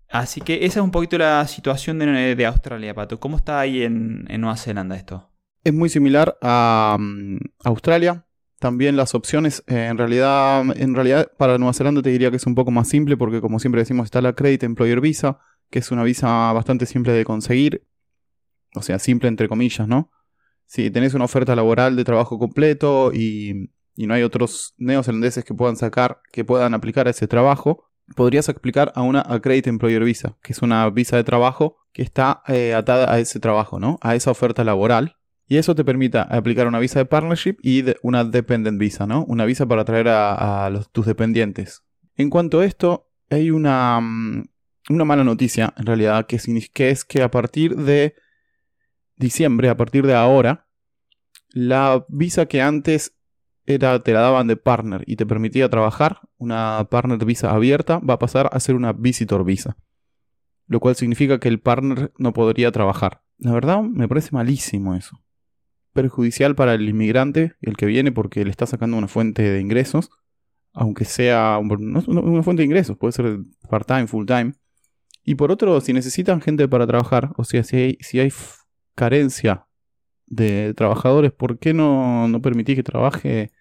Así 0.08 0.40
que 0.40 0.64
esa 0.64 0.78
es 0.78 0.84
un 0.84 0.92
poquito 0.92 1.18
la 1.18 1.44
situación 1.48 1.98
de, 1.98 2.46
Australia, 2.46 2.94
Pato. 2.94 3.18
¿Cómo 3.18 3.38
está 3.38 3.58
ahí 3.58 3.82
en, 3.82 4.22
Nueva 4.38 4.56
Zelanda 4.56 4.94
esto? 4.94 5.32
Es 5.64 5.74
muy 5.74 5.88
similar 5.88 6.38
a 6.40 6.96
mm, 6.96 7.38
Australia. 7.64 8.23
También 8.64 8.96
las 8.96 9.14
opciones, 9.14 9.62
eh, 9.66 9.88
en 9.90 9.98
realidad, 9.98 10.64
en 10.74 10.94
realidad 10.94 11.30
para 11.36 11.58
Nueva 11.58 11.74
Zelanda 11.74 12.00
te 12.00 12.08
diría 12.08 12.30
que 12.30 12.38
es 12.38 12.46
un 12.46 12.54
poco 12.54 12.70
más 12.70 12.88
simple 12.88 13.14
porque 13.14 13.42
como 13.42 13.58
siempre 13.58 13.82
decimos 13.82 14.06
está 14.06 14.22
la 14.22 14.32
Credit 14.32 14.62
Employer 14.62 15.02
Visa, 15.02 15.38
que 15.68 15.80
es 15.80 15.90
una 15.90 16.02
visa 16.02 16.50
bastante 16.54 16.86
simple 16.86 17.12
de 17.12 17.26
conseguir. 17.26 17.86
O 18.74 18.80
sea, 18.80 18.98
simple 18.98 19.28
entre 19.28 19.50
comillas, 19.50 19.86
¿no? 19.86 20.10
Si 20.64 20.90
tenés 20.90 21.12
una 21.12 21.26
oferta 21.26 21.54
laboral 21.54 21.94
de 21.94 22.04
trabajo 22.04 22.38
completo 22.38 23.12
y, 23.12 23.70
y 23.96 24.06
no 24.06 24.14
hay 24.14 24.22
otros 24.22 24.72
neozelandeses 24.78 25.44
que 25.44 25.52
puedan 25.52 25.76
sacar, 25.76 26.22
que 26.32 26.42
puedan 26.42 26.72
aplicar 26.72 27.06
a 27.06 27.10
ese 27.10 27.28
trabajo, 27.28 27.90
podrías 28.16 28.48
aplicar 28.48 28.92
a 28.94 29.02
una 29.02 29.20
Accredited 29.20 29.68
Employer 29.68 30.04
Visa, 30.04 30.38
que 30.42 30.54
es 30.54 30.62
una 30.62 30.88
visa 30.88 31.18
de 31.18 31.24
trabajo 31.24 31.76
que 31.92 32.00
está 32.00 32.42
eh, 32.48 32.72
atada 32.72 33.12
a 33.12 33.18
ese 33.18 33.40
trabajo, 33.40 33.78
¿no? 33.78 33.98
A 34.00 34.14
esa 34.14 34.30
oferta 34.30 34.64
laboral. 34.64 35.18
Y 35.46 35.58
eso 35.58 35.74
te 35.74 35.84
permite 35.84 36.18
aplicar 36.18 36.66
una 36.66 36.78
visa 36.78 36.98
de 36.98 37.04
partnership 37.04 37.56
y 37.62 37.84
una 38.02 38.24
dependent 38.24 38.78
visa, 38.78 39.06
¿no? 39.06 39.24
Una 39.24 39.44
visa 39.44 39.66
para 39.66 39.82
atraer 39.82 40.08
a, 40.08 40.70
tus 40.92 41.06
dependientes. 41.06 41.82
En 42.16 42.30
cuanto 42.30 42.60
a 42.60 42.64
esto, 42.64 43.10
hay 43.28 43.50
una, 43.50 44.00
mm, 44.00 44.44
mala 44.88 45.24
noticia, 45.24 45.74
en 45.76 45.86
realidad, 45.86 46.26
que, 46.26 46.38
que 46.72 46.90
es 46.90 47.04
que 47.04 47.22
a 47.22 47.30
partir 47.30 47.76
de 47.76 48.14
diciembre, 49.16 49.68
a 49.68 49.76
partir 49.76 50.06
de 50.06 50.14
ahora, 50.14 50.66
la 51.50 52.04
visa 52.08 52.46
que 52.46 52.62
antes 52.62 53.14
te 53.64 53.78
la 53.78 54.20
daban 54.20 54.46
de 54.46 54.56
partner 54.56 55.04
y 55.06 55.16
te 55.16 55.26
permitía 55.26 55.68
trabajar, 55.68 56.20
una 56.36 56.86
partner 56.90 57.24
visa 57.24 57.50
abierta, 57.50 57.98
va 57.98 58.14
a 58.14 58.18
pasar 58.18 58.50
a 58.52 58.60
ser 58.60 58.74
una 58.74 58.92
visitor 58.92 59.44
visa. 59.44 59.76
Lo 60.66 60.80
cual 60.80 60.96
significa 60.96 61.38
que 61.38 61.48
el 61.48 61.60
partner 61.60 62.12
no 62.18 62.32
podría 62.32 62.72
trabajar. 62.72 63.22
La 63.38 63.52
verdad, 63.52 63.82
me 63.82 64.08
parece 64.08 64.30
malísimo 64.32 64.94
eso. 64.94 65.23
Perjudicial 65.94 66.54
para 66.54 66.74
el 66.74 66.88
inmigrante, 66.88 67.54
el 67.62 67.76
que 67.76 67.86
viene 67.86 68.12
porque 68.12 68.44
le 68.44 68.50
está 68.50 68.66
sacando 68.66 68.98
una 68.98 69.08
fuente 69.08 69.42
de 69.42 69.60
ingresos, 69.60 70.10
aunque 70.72 71.06
sea 71.06 71.58
una 71.58 72.42
fuente 72.42 72.60
de 72.60 72.66
ingresos, 72.66 72.98
puede 72.98 73.12
ser 73.12 73.38
part-time, 73.70 74.06
full-time. 74.06 74.52
Y 75.24 75.36
por 75.36 75.50
otro, 75.50 75.80
si 75.80 75.94
necesitan 75.94 76.42
gente 76.42 76.68
para 76.68 76.86
trabajar, 76.86 77.30
o 77.38 77.44
sea, 77.44 77.64
si 77.64 77.76
hay, 77.76 77.98
si 78.00 78.20
hay 78.20 78.30
carencia 78.94 79.66
de 80.26 80.74
trabajadores, 80.74 81.32
¿por 81.32 81.58
qué 81.58 81.72
no, 81.72 82.28
no 82.28 82.42
permitís 82.42 82.76
que 82.76 82.82
trabaje 82.82 83.52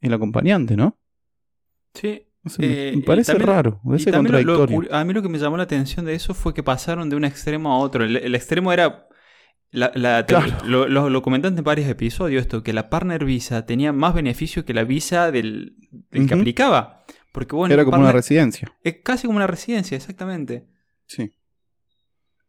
el 0.00 0.12
acompañante, 0.12 0.76
no? 0.76 0.98
Sí. 1.94 2.26
me 2.58 2.88
eh, 2.90 3.02
parece 3.06 3.34
raro, 3.34 3.80
parece 3.84 4.12
contradictorio. 4.12 4.94
a 4.94 5.04
mí 5.04 5.12
lo 5.12 5.22
que 5.22 5.28
me 5.28 5.38
llamó 5.38 5.56
la 5.56 5.62
atención 5.62 6.04
de 6.04 6.14
eso 6.14 6.34
fue 6.34 6.52
que 6.52 6.62
pasaron 6.62 7.08
de 7.08 7.16
un 7.16 7.24
extremo 7.24 7.72
a 7.72 7.78
otro. 7.78 8.04
El, 8.04 8.34
extremo 8.34 8.72
era. 8.72 9.08
Lo, 9.70 11.22
comentaste 11.22 11.58
en 11.58 11.64
varios 11.64 11.88
episodios 11.88 12.42
esto, 12.42 12.62
que 12.62 12.72
la 12.72 12.88
partner 12.90 13.24
visa 13.24 13.66
tenía 13.66 13.92
más 13.92 14.14
beneficio 14.14 14.64
que 14.64 14.74
la 14.74 14.84
visa 14.84 15.30
del, 15.30 15.76
que 16.10 16.34
aplicaba. 16.34 17.04
Porque 17.32 17.56
bueno, 17.56 17.74
era 17.74 17.84
como 17.84 17.98
una 17.98 18.12
residencia. 18.12 18.72
Es 18.84 18.98
casi 19.02 19.26
como 19.26 19.36
una 19.36 19.48
residencia, 19.48 19.96
exactamente. 19.96 20.66
Sí. 21.06 21.32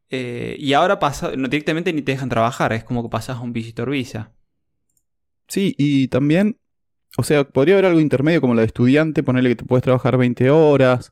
Eh, 0.10 0.56
y 0.60 0.74
ahora 0.74 1.00
pasa, 1.00 1.32
no, 1.36 1.48
directamente 1.48 1.92
ni 1.92 2.04
te 2.04 2.12
dejan 2.12 2.30
trabajar, 2.30 2.72
es 2.74 2.84
como 2.84 3.02
que 3.02 3.10
pasas 3.10 3.38
a 3.38 3.42
un 3.42 3.54
visitor 3.54 3.90
visa. 3.90 4.34
Sí, 5.48 5.74
y 5.78 6.08
también, 6.10 6.60
o 7.18 7.24
sea, 7.24 7.44
podría 7.44 7.76
haber 7.76 7.86
algo 7.86 8.00
intermedio 8.00 8.42
como 8.42 8.54
la 8.54 8.62
de 8.62 8.68
estudiante, 8.68 9.24
ponerle 9.24 9.50
que 9.50 9.56
te 9.58 9.66
puedes 9.66 9.84
trabajar 9.84 10.18
20 10.18 10.50
horas, 10.52 11.12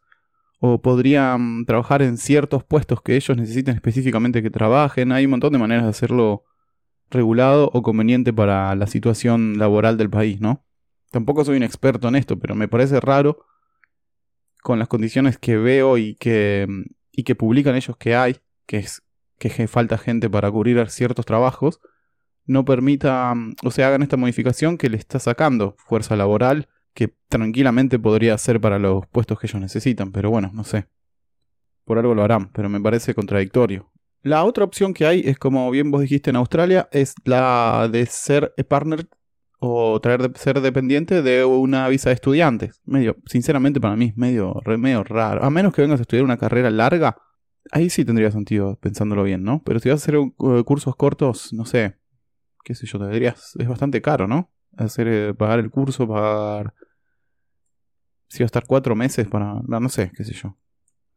o 0.65 0.81
podrían 0.81 1.65
trabajar 1.65 2.01
en 2.01 2.17
ciertos 2.17 2.63
puestos 2.63 3.01
que 3.01 3.17
ellos 3.17 3.35
necesiten 3.35 3.75
específicamente 3.75 4.41
que 4.41 4.49
trabajen. 4.49 5.11
Hay 5.11 5.25
un 5.25 5.31
montón 5.31 5.51
de 5.51 5.59
maneras 5.59 5.83
de 5.83 5.89
hacerlo 5.89 6.45
regulado 7.09 7.69
o 7.73 7.83
conveniente 7.83 8.31
para 8.31 8.73
la 8.73 8.87
situación 8.87 9.57
laboral 9.57 9.97
del 9.97 10.09
país, 10.09 10.39
¿no? 10.39 10.65
Tampoco 11.11 11.43
soy 11.43 11.57
un 11.57 11.63
experto 11.63 12.07
en 12.07 12.15
esto, 12.15 12.39
pero 12.39 12.55
me 12.55 12.69
parece 12.69 13.01
raro 13.01 13.45
con 14.61 14.79
las 14.79 14.87
condiciones 14.87 15.37
que 15.37 15.57
veo 15.57 15.97
y 15.97 16.15
que, 16.15 16.65
y 17.11 17.23
que 17.23 17.35
publican 17.35 17.75
ellos 17.75 17.97
que 17.97 18.15
hay, 18.15 18.37
que 18.65 18.77
es 18.77 19.03
que 19.39 19.67
falta 19.67 19.97
gente 19.97 20.29
para 20.29 20.49
cubrir 20.49 20.89
ciertos 20.89 21.25
trabajos, 21.25 21.81
no 22.45 22.63
permita, 22.63 23.33
o 23.65 23.69
sea, 23.69 23.89
hagan 23.89 24.01
esta 24.01 24.15
modificación 24.15 24.77
que 24.77 24.87
le 24.87 24.95
está 24.95 25.19
sacando 25.19 25.75
fuerza 25.77 26.15
laboral 26.15 26.69
que 26.93 27.15
tranquilamente 27.27 27.99
podría 27.99 28.37
ser 28.37 28.61
para 28.61 28.79
los 28.79 29.05
puestos 29.07 29.39
que 29.39 29.47
ellos 29.47 29.61
necesitan, 29.61 30.11
pero 30.11 30.29
bueno, 30.29 30.51
no 30.53 30.63
sé. 30.63 30.87
Por 31.85 31.97
algo 31.97 32.15
lo 32.15 32.23
harán, 32.23 32.51
pero 32.51 32.69
me 32.69 32.79
parece 32.79 33.13
contradictorio. 33.13 33.91
La 34.21 34.45
otra 34.45 34.63
opción 34.63 34.93
que 34.93 35.05
hay 35.05 35.21
es, 35.25 35.37
como 35.37 35.69
bien 35.69 35.91
vos 35.91 36.01
dijiste 36.01 36.29
en 36.29 36.37
Australia, 36.37 36.87
es 36.91 37.13
la 37.25 37.89
de 37.91 38.05
ser 38.05 38.53
partner 38.69 39.09
o 39.59 39.99
traer 39.99 40.29
de, 40.29 40.39
ser 40.39 40.61
dependiente 40.61 41.21
de 41.21 41.43
una 41.43 41.89
visa 41.89 42.09
de 42.09 42.15
estudiantes. 42.15 42.81
Medio, 42.85 43.17
sinceramente 43.25 43.81
para 43.81 43.97
mí 43.97 44.05
es 44.05 44.17
medio, 44.17 44.61
medio 44.77 45.03
raro. 45.03 45.43
A 45.43 45.49
menos 45.49 45.73
que 45.73 45.81
vengas 45.81 45.99
a 45.99 46.03
estudiar 46.03 46.23
una 46.23 46.37
carrera 46.37 46.69
larga, 46.69 47.17
ahí 47.71 47.89
sí 47.89 48.05
tendría 48.05 48.31
sentido, 48.31 48.77
pensándolo 48.79 49.23
bien, 49.23 49.43
¿no? 49.43 49.61
Pero 49.65 49.79
si 49.79 49.89
vas 49.89 50.01
a 50.01 50.03
hacer 50.03 50.17
uh, 50.17 50.63
cursos 50.63 50.95
cortos, 50.95 51.51
no 51.51 51.65
sé, 51.65 51.97
qué 52.63 52.75
sé 52.75 52.85
yo, 52.85 52.99
deberías, 52.99 53.55
es 53.59 53.67
bastante 53.67 54.01
caro, 54.01 54.25
¿no? 54.25 54.52
Hacer, 54.77 55.07
eh, 55.07 55.33
pagar 55.33 55.59
el 55.59 55.69
curso, 55.69 56.07
pagar... 56.07 56.73
Si 58.27 58.39
va 58.39 58.45
a 58.45 58.47
estar 58.47 58.65
cuatro 58.65 58.95
meses 58.95 59.27
para... 59.27 59.61
No, 59.67 59.89
sé, 59.89 60.11
qué 60.15 60.23
sé 60.23 60.33
yo. 60.33 60.57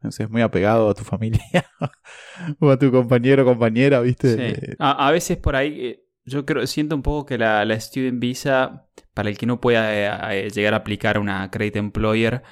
No 0.01 0.13
sé, 0.13 0.25
es 0.25 0.31
muy 0.31 0.43
apegado 0.43 0.91
a 0.91 0.95
tu 0.95 1.03
familia 1.03 1.41
o 2.61 2.71
a 2.71 2.79
tu 2.79 2.91
compañero 2.91 3.43
o 3.43 3.47
compañera, 3.47 4.01
¿viste? 4.01 4.55
Sí. 4.55 4.75
A, 4.79 5.11
veces 5.11 5.39
por 5.39 5.57
ahí, 5.57 5.87
eh, 5.87 6.05
yo 6.27 6.45
creo, 6.45 6.67
siento 6.67 6.95
un 6.95 7.03
poco 7.03 7.25
que 7.25 7.39
la, 7.39 7.65
la 7.65 7.81
Student 7.81 8.21
Visa, 8.21 8.87
para 9.15 9.31
el 9.31 9.39
que 9.39 9.47
no 9.47 9.61
pueda 9.61 10.35
eh, 10.35 10.51
llegar 10.51 10.75
a 10.75 10.79
aplicar 10.79 11.19
una 11.19 11.51
Credit 11.51 11.77
Employer, 11.77 12.43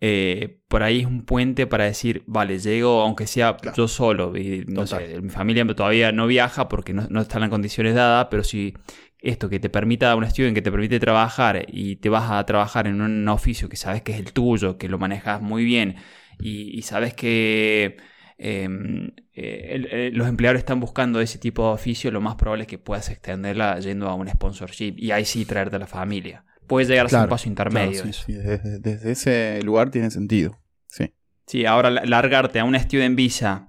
eh, 0.00 0.60
por 0.68 0.82
ahí 0.82 1.00
es 1.00 1.06
un 1.06 1.24
puente 1.24 1.66
para 1.66 1.84
decir, 1.84 2.22
vale, 2.26 2.58
llego 2.58 3.00
aunque 3.00 3.26
sea 3.26 3.56
yo 3.76 3.88
solo, 3.88 4.36
y, 4.36 4.64
no 4.68 4.86
sé, 4.86 5.20
mi 5.22 5.30
familia 5.30 5.66
todavía 5.74 6.12
no 6.12 6.26
viaja 6.26 6.68
porque 6.68 6.92
no, 6.92 7.06
no, 7.08 7.22
están 7.22 7.40
las 7.40 7.50
condiciones 7.50 7.94
dadas, 7.94 8.28
pero 8.30 8.44
si 8.44 8.74
esto 9.18 9.48
que 9.48 9.58
te 9.58 9.70
permita, 9.70 10.14
un 10.14 10.24
estudio 10.24 10.52
que 10.54 10.62
te 10.62 10.70
permite 10.70 11.00
trabajar 11.00 11.64
y 11.68 11.96
te 11.96 12.08
vas 12.08 12.30
a 12.30 12.44
trabajar 12.44 12.86
en 12.86 13.00
un 13.00 13.28
oficio 13.28 13.68
que 13.68 13.76
sabes 13.76 14.02
que 14.02 14.12
es 14.12 14.18
el 14.18 14.32
tuyo, 14.32 14.78
que 14.78 14.88
lo 14.88 14.98
manejas 14.98 15.40
muy 15.40 15.64
bien 15.64 15.96
y, 16.38 16.82
sabes 16.82 17.14
que 17.14 17.96
em, 18.38 19.12
eh, 19.32 20.10
los 20.12 20.28
empleadores 20.28 20.60
están 20.60 20.80
buscando 20.80 21.20
ese 21.20 21.38
tipo 21.38 21.66
de 21.68 21.74
oficio, 21.74 22.10
lo 22.10 22.20
más 22.20 22.36
probable 22.36 22.62
es 22.64 22.68
que 22.68 22.78
puedas 22.78 23.08
extenderla 23.10 23.78
yendo 23.80 24.08
a 24.08 24.14
un 24.14 24.28
sponsorship 24.28 24.94
y 24.98 25.10
ahí 25.12 25.24
sí 25.24 25.46
traerte 25.46 25.76
a 25.76 25.78
la 25.78 25.86
familia 25.86 26.44
puede 26.66 26.86
llegar 26.86 27.06
a 27.06 27.08
ser 27.08 27.20
un 27.20 27.28
paso 27.28 27.48
intermedio. 27.48 28.02
Desde, 28.26 29.10
ese 29.10 29.60
lugar 29.62 29.90
tiene 29.90 30.10
sentido. 30.10 30.58
Sí. 30.88 31.12
Sí, 31.46 31.66
ahora 31.66 31.90
largarte 31.90 32.58
a 32.58 32.64
un 32.64 32.74
student 32.74 33.16
visa 33.16 33.68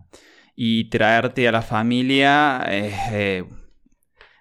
y 0.56 0.89
traerte 0.89 1.48
a 1.48 1.51
la 1.51 1.62
familia 1.62 2.63
eh, 2.68 3.46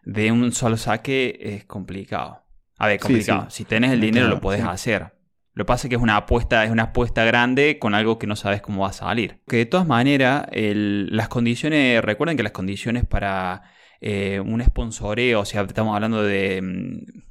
de 0.05 0.33
un 0.33 0.53
solo 0.53 0.77
saque 0.77 1.39
es 1.41 1.65
complicado. 1.65 2.45
A 2.79 2.89
ver, 2.89 3.01
complicado. 3.01 3.51
Si 3.51 3.65
tenés 3.65 3.93
el 3.93 4.01
dinero 4.01 4.29
lo 4.29 4.41
puedes 4.41 4.63
hacer. 4.63 5.17
Lo 5.57 5.65
que 5.65 5.69
pasa 5.69 5.87
es 5.87 5.89
que 5.89 5.97
es 5.97 6.03
una 6.03 6.19
apuesta, 6.19 6.65
es 6.65 6.71
una 6.71 6.85
apuesta 6.85 7.25
grande 7.25 7.79
con 7.79 7.95
algo 7.95 8.19
que 8.19 8.27
no 8.27 8.37
sabes 8.37 8.61
cómo 8.61 8.83
va 8.83 8.91
a 8.91 8.93
salir. 8.93 9.41
Que 9.49 9.57
de 9.57 9.67
todas 9.67 9.87
maneras, 9.87 10.47
las 10.53 11.29
condiciones, 11.29 12.03
recuerden 12.05 12.37
que 12.37 12.43
las 12.43 12.53
condiciones 12.53 13.07
para 13.07 13.63
eh, 14.03 14.39
un 14.39 14.63
sponsoreo, 14.63 15.41
o 15.41 15.45
sea, 15.47 15.63
estamos 15.63 15.95
hablando 15.95 16.23
de 16.23 16.61
mm, 16.61 17.23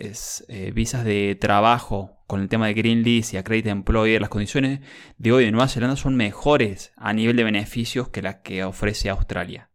eh, 0.00 0.72
visas 0.72 1.04
de 1.04 1.36
trabajo 1.38 2.22
con 2.26 2.40
el 2.40 2.48
tema 2.48 2.66
de 2.66 2.74
Green 2.74 3.02
List 3.02 3.34
y 3.34 3.36
Accredited 3.36 3.70
Employer, 3.70 4.20
las 4.20 4.30
condiciones 4.30 4.80
de 5.18 5.32
hoy 5.32 5.44
de 5.44 5.50
Nueva 5.50 5.68
Zelanda 5.68 5.96
son 5.96 6.16
mejores 6.16 6.92
a 6.96 7.12
nivel 7.12 7.36
de 7.36 7.44
beneficios 7.44 8.08
que 8.08 8.22
las 8.22 8.36
que 8.36 8.64
ofrece 8.64 9.10
Australia. 9.10 9.70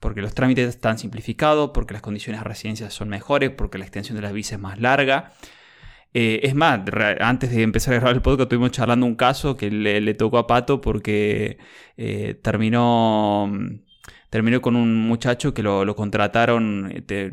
Porque 0.00 0.22
los 0.22 0.34
trámites 0.34 0.68
están 0.68 0.98
simplificados, 0.98 1.70
porque 1.72 1.92
las 1.92 2.02
condiciones 2.02 2.40
de 2.40 2.48
residencia 2.48 2.90
son 2.90 3.08
mejores, 3.08 3.50
porque 3.50 3.78
la 3.78 3.84
extensión 3.84 4.16
de 4.16 4.22
las 4.22 4.32
visas 4.32 4.54
es 4.54 4.60
más 4.60 4.80
larga. 4.80 5.32
Eh, 6.14 6.40
es 6.44 6.54
más, 6.54 6.80
antes 7.20 7.50
de 7.50 7.62
empezar 7.62 7.94
a 7.94 7.96
grabar 7.98 8.14
el 8.14 8.22
podcast 8.22 8.42
estuvimos 8.42 8.70
charlando 8.70 9.04
un 9.04 9.16
caso 9.16 9.56
que 9.56 9.70
le, 9.70 10.14
tocó 10.14 10.38
a 10.38 10.46
Pato 10.46 10.80
porque 10.80 11.58
eh, 11.96 12.34
terminó, 12.42 13.50
terminó 14.30 14.62
con 14.62 14.76
un 14.76 14.94
muchacho 14.94 15.52
que 15.52 15.62
lo, 15.62 15.94
contrataron, 15.96 16.92
este, 16.94 17.30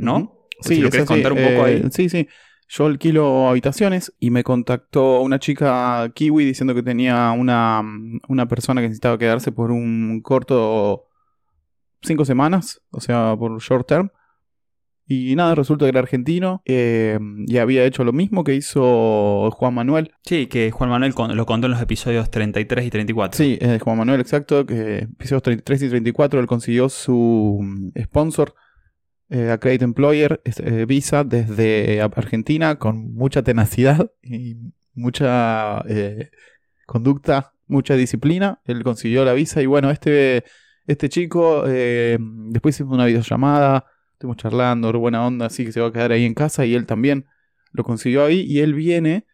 si 0.62 0.77
lo 0.77 0.89
querés 0.89 1.08
contar 1.08 1.34
un 1.34 1.39
poco 1.39 1.63
ahí. 1.63 1.82
Eh, 1.84 1.89
sí, 1.91 2.10
sí. 2.10 2.27
Yo 2.70 2.86
alquilo 2.86 3.50
habitaciones 3.50 4.13
y 4.20 4.30
me 4.30 4.44
contactó 4.44 5.22
una 5.22 5.39
chica 5.39 6.10
kiwi 6.15 6.46
diciendo 6.46 6.74
que 6.74 6.84
tenía 6.84 7.32
una, 7.32 7.84
una 8.30 8.48
persona 8.48 8.80
que 8.80 8.88
necesitaba 8.88 9.18
quedarse 9.18 9.51
por 9.51 9.72
un 9.72 10.22
corto 10.22 11.03
cinco 12.01 12.24
semanas, 12.24 12.82
o 12.91 13.01
sea, 13.01 13.36
por 13.38 13.60
short 13.62 13.88
term. 13.88 14.10
Y 15.13 15.36
nada, 15.36 15.56
resulta 15.56 15.84
que 15.84 15.89
era 15.89 16.00
argentino 16.00 16.62
eh, 16.63 17.20
y 17.46 17.58
había 17.58 17.84
hecho 17.84 18.06
lo 18.06 18.13
mismo 18.13 18.46
que 18.46 18.56
hizo 18.56 19.51
Juan 19.51 19.74
Manuel. 19.74 20.13
Sí, 20.24 20.48
que 20.48 20.72
Juan 20.72 20.89
Manuel 20.89 21.13
lo 21.34 21.46
contó 21.46 21.68
en 21.68 21.72
los 21.72 21.82
episodios 21.82 22.32
33 22.32 22.86
y 22.86 22.89
34. 22.89 23.38
Sí, 23.38 23.58
eh, 23.60 23.80
Juan 23.84 23.98
Manuel, 23.98 24.22
exacto, 24.22 24.65
que 24.65 25.00
episodios 25.00 25.44
33 25.44 25.84
y 25.84 25.89
34 25.89 26.39
él 26.39 26.48
consiguió 26.48 26.88
su 26.88 27.60
mm, 27.62 28.01
sponsor, 28.03 28.56
eh, 29.31 29.50
Accredit 29.50 29.81
Employer, 29.81 30.41
eh, 30.45 30.85
Visa, 30.85 31.23
desde 31.23 32.01
Argentina 32.01 32.77
con 32.77 33.13
mucha 33.13 33.41
tenacidad 33.41 34.11
y 34.21 34.57
mucha 34.93 35.83
conducta, 36.85 37.53
mucha 37.65 37.95
disciplina. 37.95 38.61
Él 38.65 38.83
consiguió 38.83 39.25
la 39.25 39.33
visa 39.33 39.61
y 39.61 39.65
bueno, 39.65 39.89
este, 39.89 40.43
este 40.85 41.09
chico 41.09 41.63
después 41.63 42.75
hizo 42.75 42.85
una 42.85 43.05
videollamada 43.05 43.85
estuvimos 44.21 44.38
charlando, 44.38 44.91
buena 45.00 45.25
onda, 45.25 45.47
así 45.47 45.65
que 45.65 45.71
se 45.71 45.81
va 45.81 45.88
a 45.88 45.91
quedar 45.91 46.11
ahí 46.11 46.25
en 46.25 46.35
casa 46.35 46.63
y 46.63 46.75
él 46.75 46.85
también 46.85 47.25
lo 47.71 47.83
consiguió 47.83 48.23
ahí 48.23 48.41
y 48.41 48.59
él 48.59 48.75
viene 48.75 49.25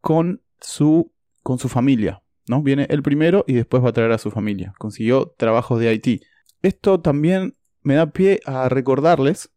con 0.00 0.42
su, 0.60 1.12
con 1.44 1.60
su 1.60 1.68
familia, 1.68 2.20
¿no? 2.48 2.60
Viene 2.60 2.88
él 2.90 3.04
primero 3.04 3.44
y 3.46 3.52
después 3.52 3.84
va 3.84 3.90
a 3.90 3.92
traer 3.92 4.10
a 4.10 4.18
su 4.18 4.32
familia. 4.32 4.74
Consiguió 4.78 5.32
trabajos 5.36 5.78
de 5.78 5.94
IT. 5.94 6.22
Esto 6.60 7.00
también 7.00 7.54
me 7.82 7.94
da 7.94 8.10
pie 8.10 8.40
a 8.44 8.68
recordarles 8.68 9.50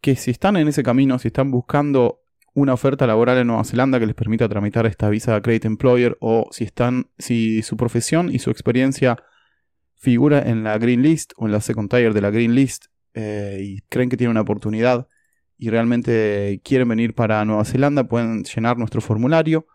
que 0.00 0.16
si 0.16 0.30
están 0.30 0.56
en 0.56 0.68
ese 0.68 0.82
camino, 0.82 1.18
si 1.18 1.28
están 1.28 1.50
buscando 1.50 2.20
una 2.54 2.74
oferta 2.74 3.06
laboral 3.06 3.38
en 3.38 3.46
Nueva 3.46 3.64
Zelanda 3.64 4.00
que 4.00 4.06
les 4.06 4.14
permita 4.14 4.48
tramitar 4.48 4.86
esta 4.86 5.08
visa 5.08 5.34
de 5.34 5.42
Credit 5.42 5.64
Employer 5.64 6.16
o 6.20 6.48
si 6.50 6.64
están 6.64 7.10
si 7.18 7.62
su 7.62 7.76
profesión 7.76 8.34
y 8.34 8.38
su 8.38 8.50
experiencia 8.50 9.16
figura 9.94 10.40
en 10.40 10.64
la 10.64 10.78
Green 10.78 11.02
List 11.02 11.32
o 11.36 11.46
en 11.46 11.52
la 11.52 11.60
Second 11.60 11.90
Tier 11.90 12.14
de 12.14 12.20
la 12.20 12.30
Green 12.30 12.54
List 12.54 12.86
eh, 13.14 13.60
y 13.62 13.80
creen 13.88 14.08
que 14.08 14.16
tienen 14.16 14.32
una 14.32 14.40
oportunidad 14.40 15.08
y 15.56 15.70
realmente 15.70 16.60
quieren 16.64 16.88
venir 16.88 17.14
para 17.14 17.44
Nueva 17.44 17.64
Zelanda, 17.64 18.04
pueden 18.04 18.44
llenar 18.44 18.78
nuestro 18.78 19.00
formulario 19.00 19.66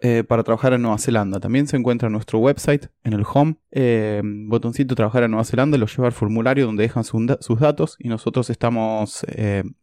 eh, 0.00 0.24
para 0.24 0.42
trabajar 0.42 0.72
en 0.72 0.82
Nueva 0.82 0.98
Zelanda. 0.98 1.40
También 1.40 1.66
se 1.66 1.76
encuentra 1.76 2.06
en 2.06 2.12
nuestro 2.12 2.38
website, 2.38 2.86
en 3.04 3.12
el 3.12 3.24
home, 3.30 3.56
eh, 3.70 4.22
botoncito 4.24 4.94
trabajar 4.94 5.22
en 5.22 5.30
Nueva 5.30 5.44
Zelanda, 5.44 5.78
lo 5.78 5.86
lleva 5.86 6.06
al 6.06 6.12
formulario 6.12 6.66
donde 6.66 6.82
dejan 6.82 7.04
sus 7.04 7.60
datos 7.60 7.96
y 7.98 8.08
nosotros 8.08 8.50
estamos 8.50 9.24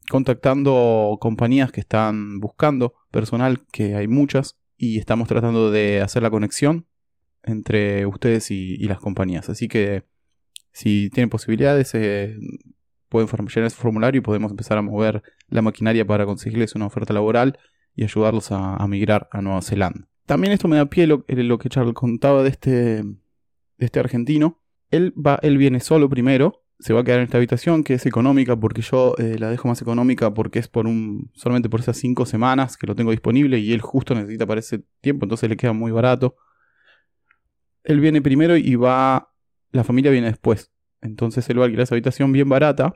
contactando 0.10 1.18
compañías 1.20 1.72
que 1.72 1.82
están 1.82 2.40
buscando 2.40 2.94
personal, 3.12 3.60
que 3.72 3.96
hay 3.96 4.08
muchas, 4.08 4.58
y 4.78 5.00
estamos 5.00 5.28
tratando 5.28 5.72
de 5.72 6.02
hacer 6.02 6.24
la 6.24 6.30
conexión 6.30 6.88
entre 7.44 8.06
ustedes 8.06 8.52
y 8.52 8.78
las 8.88 9.00
compañías. 9.00 9.50
Así 9.50 9.68
que 9.68 10.04
si 10.74 11.10
tienen 11.12 11.30
posibilidades, 11.30 11.94
eh, 11.94 12.36
pueden 13.08 13.30
llenar 13.30 13.68
ese 13.68 13.76
formulario 13.76 14.20
y 14.20 14.24
podemos 14.24 14.52
empezar 14.52 14.78
a 14.80 14.82
mover 14.82 15.22
la 15.48 15.62
maquinaria 15.62 16.06
para 16.06 16.26
conseguirles 16.26 16.76
una 16.76 16.88
oferta 16.88 17.14
laboral 17.14 17.60
y 17.96 18.04
ayudarlos 18.04 18.52
a, 18.52 18.86
migrar 18.88 19.28
a 19.32 19.42
Nueva 19.42 19.62
Zelanda. 19.62 20.08
También 20.26 20.54
esto 20.54 20.68
me 20.68 20.78
da 20.78 20.86
pie 20.86 21.08
lo, 21.08 21.26
eh, 21.28 21.44
lo 21.44 21.58
que 21.58 21.70
Charles 21.70 21.94
contaba 21.94 22.44
de 22.44 22.50
este, 22.50 23.04
de 23.04 23.16
este 23.78 24.00
argentino. 24.00 24.62
Él, 24.90 25.14
va, 25.14 25.40
él 25.42 25.58
viene 25.58 25.80
solo 25.80 26.10
primero, 26.10 26.64
se 26.80 26.94
va 26.94 27.02
a 27.02 27.04
quedar 27.04 27.20
en 27.20 27.26
esta 27.26 27.38
habitación 27.38 27.84
que 27.84 27.96
es 27.96 28.06
económica 28.06 28.56
porque 28.56 28.82
yo 28.82 29.16
eh, 29.18 29.38
la 29.40 29.50
dejo 29.50 29.68
más 29.68 29.82
económica 29.82 30.34
porque 30.34 30.60
es 30.60 30.68
por 30.68 30.88
un 30.88 31.32
solamente 31.34 31.70
por 31.70 31.79
esas 31.79 31.98
cinco 31.98 32.25
semanas 32.25 32.77
que 32.77 32.88
lo 32.88 32.96
tengo 32.96 33.12
disponible 33.12 33.60
y 33.60 33.74
él 33.74 33.82
justo 33.82 34.16
necesita 34.16 34.46
para 34.46 34.60
ese 34.60 34.84
tiempo, 35.01 35.25
entonces 35.25 35.50
le 35.50 35.58
queda 35.58 35.74
muy 35.74 35.92
barato. 35.92 36.36
Él 37.84 38.00
viene 38.00 38.22
primero 38.22 38.56
y 38.58 38.75
va 38.75 39.34
la 39.72 39.84
familia 39.84 40.12
viene 40.12 40.27
después. 40.27 40.72
Entonces 41.01 41.50
él 41.50 41.60
va 41.60 41.64
a 41.64 41.66
alquilar 41.66 41.84
esa 41.84 41.96
habitación 41.96 42.32
bien 42.32 42.48
barata 42.48 42.94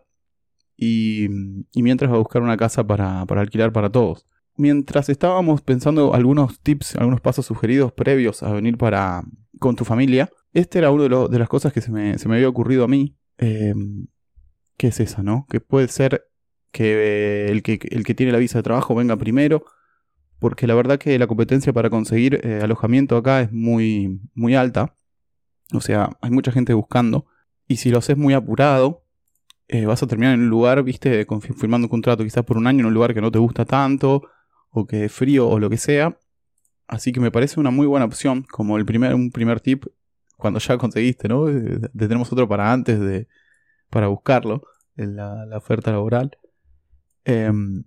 y, 0.78 1.28
mientras 1.76 2.10
va 2.10 2.16
a 2.16 2.20
buscar 2.20 2.42
una 2.42 2.56
casa 2.56 2.86
para, 2.86 3.22
alquilar 3.22 3.74
para 3.74 3.90
todos. 3.90 4.28
Mientras 4.58 5.10
estábamos 5.10 5.62
pensando 5.62 6.14
algunos 6.14 6.60
tips, 6.60 6.96
algunos 6.96 7.22
pasos 7.22 7.46
sugeridos 7.46 7.94
previos 7.94 8.44
a 8.44 8.52
venir 8.52 8.78
para 8.78 9.24
con 9.60 9.76
tu 9.76 9.86
familia, 9.86 10.30
este 10.54 10.80
era 10.80 10.92
uno 10.92 11.28
de, 11.28 11.40
las 11.40 11.50
cosas 11.50 11.74
que 11.74 11.82
se 11.82 11.92
me, 11.92 12.16
había 12.26 12.50
ocurrido 12.50 12.84
a 12.84 12.88
mí. 12.88 13.16
Eh, 13.38 13.74
¿Qué 14.78 14.88
es 14.88 15.00
esa, 15.00 15.24
no? 15.24 15.46
Que 15.50 15.60
puede 15.60 15.88
ser 15.88 16.28
que 16.72 17.48
el, 17.48 17.64
que 17.64 17.80
el 17.90 18.04
que 18.04 18.14
tiene 18.14 18.32
la 18.32 18.38
visa 18.38 18.60
de 18.60 18.64
trabajo 18.64 18.96
venga 18.96 19.18
primero, 19.18 19.66
porque 20.40 20.68
la 20.68 20.76
verdad 20.76 21.00
que 21.00 21.18
la 21.18 21.28
competencia 21.28 21.74
para 21.74 21.90
conseguir 21.90 22.42
eh, 22.44 22.60
alojamiento 22.64 23.18
acá 23.18 23.42
es 23.42 23.52
muy, 23.52 24.22
muy 24.34 24.56
alta. 24.56 24.96
O 25.74 25.82
sea, 25.82 26.10
hay 26.22 26.32
mucha 26.32 26.52
gente 26.52 26.74
buscando. 26.74 27.26
Y 27.68 27.78
si 27.78 27.90
lo 27.90 27.98
haces 27.98 28.18
muy 28.18 28.34
apurado, 28.34 29.04
eh, 29.68 29.86
vas 29.86 30.02
a 30.02 30.08
terminar 30.08 30.34
en 30.34 30.42
un 30.42 30.50
lugar, 30.50 30.82
viste, 30.84 31.26
firmando 31.58 31.86
un 31.86 31.90
contrato 31.90 32.24
quizás 32.24 32.46
por 32.46 32.58
un 32.58 32.68
año 32.68 32.82
en 32.82 32.86
un 32.86 32.94
lugar 32.94 33.14
que 33.14 33.22
no 33.22 33.32
te 33.32 33.40
gusta 33.40 33.66
tanto, 33.66 34.24
o 34.72 34.86
que 34.86 35.06
es 35.06 35.12
frío, 35.12 35.48
o 35.48 35.60
lo 35.60 35.70
que 35.70 35.78
sea. 35.78 36.18
Así 36.88 37.12
que 37.12 37.20
me 37.20 37.32
parece 37.32 37.60
una 37.60 37.72
muy 37.72 37.88
buena 37.88 38.06
opción, 38.06 38.44
como 38.44 38.78
el 38.78 38.86
primer, 38.86 39.14
un 39.14 39.32
primer 39.32 39.60
tip, 39.60 39.86
cuando 40.38 40.60
ya 40.60 40.78
conseguiste, 40.78 41.28
¿no? 41.28 41.46
tenemos 41.98 42.32
otro 42.32 42.48
para 42.48 42.72
antes 42.72 43.00
de, 43.00 43.28
para 43.90 44.08
buscarlo, 44.08 44.64
en 44.96 45.16
la, 45.16 45.46
oferta 45.56 45.92
laboral. 45.92 46.38
Em, 47.26 47.84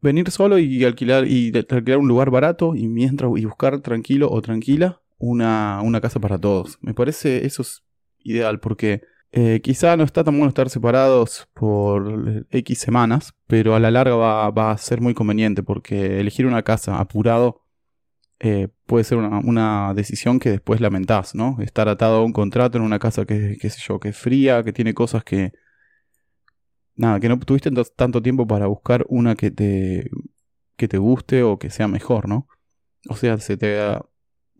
venir 0.00 0.30
solo 0.30 0.58
y 0.58 0.84
alquilar, 0.84 1.26
y 1.26 1.52
alquilar 1.56 1.98
un 1.98 2.08
lugar 2.08 2.30
barato 2.30 2.74
y 2.74 2.88
mientras 2.88 3.30
y 3.36 3.44
buscar 3.44 3.80
tranquilo 3.80 4.30
o 4.30 4.42
tranquila 4.42 5.00
una, 5.18 5.80
una 5.82 6.00
casa 6.00 6.20
para 6.20 6.38
todos. 6.38 6.78
Me 6.82 6.94
parece 6.94 7.46
eso 7.46 7.62
es 7.62 7.82
ideal 8.22 8.60
porque 8.60 9.02
eh, 9.36 9.60
quizá 9.62 9.96
no 9.96 10.04
está 10.04 10.22
tan 10.22 10.34
bueno 10.34 10.48
estar 10.48 10.70
separados 10.70 11.48
por 11.54 12.46
X 12.50 12.78
semanas, 12.78 13.34
pero 13.48 13.74
a 13.74 13.80
la 13.80 13.90
larga 13.90 14.14
va, 14.14 14.70
a 14.70 14.78
ser 14.78 15.00
muy 15.00 15.12
conveniente 15.12 15.64
porque 15.64 16.20
elegir 16.20 16.46
una 16.46 16.62
casa 16.62 17.00
apurado 17.00 17.62
eh, 18.38 18.68
puede 18.86 19.02
ser 19.02 19.18
una, 19.18 19.92
decisión 19.92 20.38
que 20.38 20.50
después 20.50 20.80
lamentás, 20.80 21.34
¿no? 21.34 21.56
Estar 21.60 21.88
atado 21.88 22.18
a 22.18 22.24
un 22.24 22.32
contrato 22.32 22.78
en 22.78 22.84
una 22.84 23.00
casa 23.00 23.24
que, 23.24 23.58
sé 23.60 23.80
yo, 23.84 23.98
que 23.98 24.10
es 24.10 24.16
fría, 24.16 24.62
que 24.62 24.72
tiene 24.72 24.94
cosas 24.94 25.24
que... 25.24 25.52
Nada, 26.94 27.18
que 27.18 27.28
no 27.28 27.36
tuviste 27.40 27.72
tanto 27.96 28.22
tiempo 28.22 28.46
para 28.46 28.68
buscar 28.68 29.04
una 29.08 29.34
que 29.34 29.50
te, 29.50 30.10
que 30.76 30.86
te 30.86 30.98
guste 30.98 31.42
o 31.42 31.58
que 31.58 31.70
sea 31.70 31.88
mejor, 31.88 32.28
¿no? 32.28 32.46
O 33.08 33.16
sea, 33.16 33.38
se 33.38 33.56
te, 33.56 33.98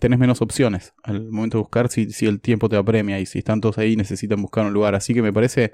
tenés 0.05 0.19
menos 0.19 0.43
opciones 0.43 0.93
al 1.03 1.31
momento 1.31 1.57
de 1.57 1.63
buscar 1.63 1.89
si, 1.89 2.11
si 2.11 2.27
el 2.27 2.39
tiempo 2.39 2.69
te 2.69 2.77
apremia 2.77 3.21
y 3.21 3.25
si 3.25 3.39
están 3.39 3.63
todos 3.63 3.79
ahí 3.79 3.97
necesitan 3.97 4.43
buscar 4.43 4.67
un 4.67 4.75
lugar. 4.75 4.95
Así 4.95 5.15
que 5.15 5.23
me 5.23 5.33
parece 5.33 5.73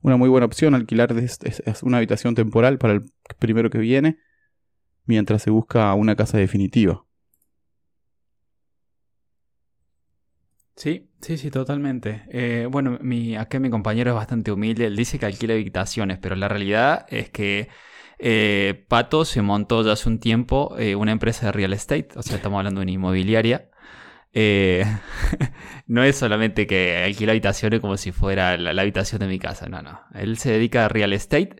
una 0.00 0.16
muy 0.16 0.30
buena 0.30 0.46
opción 0.46 0.74
alquilar 0.74 1.14
una 1.82 1.98
habitación 1.98 2.34
temporal 2.34 2.78
para 2.78 2.94
el 2.94 3.04
primero 3.38 3.68
que 3.68 3.76
viene 3.76 4.16
mientras 5.04 5.42
se 5.42 5.50
busca 5.50 5.92
una 5.92 6.16
casa 6.16 6.38
definitiva. 6.38 7.04
Sí, 10.74 11.10
sí, 11.20 11.36
sí, 11.36 11.50
totalmente. 11.50 12.22
Eh, 12.30 12.66
bueno, 12.70 12.96
mi, 13.02 13.36
acá 13.36 13.60
mi 13.60 13.68
compañero 13.68 14.12
es 14.12 14.14
bastante 14.14 14.52
humilde, 14.52 14.86
él 14.86 14.96
dice 14.96 15.18
que 15.18 15.26
alquila 15.26 15.52
habitaciones, 15.52 16.16
pero 16.16 16.34
la 16.34 16.48
realidad 16.48 17.04
es 17.10 17.28
que 17.28 17.68
eh, 18.18 18.84
Pato 18.88 19.24
se 19.24 19.42
montó 19.42 19.84
ya 19.84 19.92
hace 19.92 20.08
un 20.08 20.18
tiempo 20.18 20.74
eh, 20.78 20.94
una 20.94 21.12
empresa 21.12 21.46
de 21.46 21.52
real 21.52 21.72
estate, 21.72 22.08
o 22.16 22.22
sea, 22.22 22.36
estamos 22.36 22.58
hablando 22.58 22.80
de 22.80 22.84
una 22.84 22.92
inmobiliaria. 22.92 23.70
Eh, 24.38 24.84
no 25.86 26.02
es 26.02 26.16
solamente 26.16 26.66
que 26.66 27.02
alquila 27.04 27.32
habitaciones 27.32 27.80
como 27.80 27.96
si 27.96 28.12
fuera 28.12 28.58
la, 28.58 28.82
habitación 28.82 29.20
de 29.20 29.28
mi 29.28 29.38
casa, 29.38 29.68
no, 29.68 29.82
no. 29.82 30.00
Él 30.14 30.38
se 30.38 30.50
dedica 30.50 30.84
a 30.84 30.88
real 30.88 31.12
estate. 31.12 31.56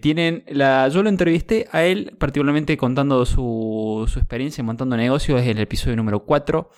tienen 0.00 0.44
la, 0.48 0.88
yo 0.88 1.02
lo 1.02 1.08
entrevisté 1.08 1.68
a 1.70 1.84
él 1.84 2.16
particularmente 2.18 2.76
contando 2.76 3.24
su, 3.26 4.08
su 4.08 4.18
experiencia 4.18 4.64
montando 4.64 4.96
negocios, 4.96 5.40
es 5.40 5.48
el 5.48 5.58
episodio 5.58 5.96
número 5.96 6.24
4. 6.24 6.70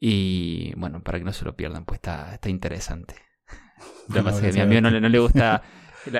Y 0.00 0.74
bueno, 0.76 1.02
para 1.02 1.18
que 1.18 1.24
no 1.24 1.32
se 1.32 1.44
lo 1.44 1.56
pierdan, 1.56 1.84
pues 1.84 1.98
está, 1.98 2.34
está 2.34 2.48
interesante. 2.50 3.14
Lo 4.08 4.22
que 4.22 4.48
a 4.48 4.52
mi 4.52 4.60
amigo 4.60 4.80
no, 4.82 4.90
no 4.90 5.08
le 5.08 5.18
gusta 5.18 5.62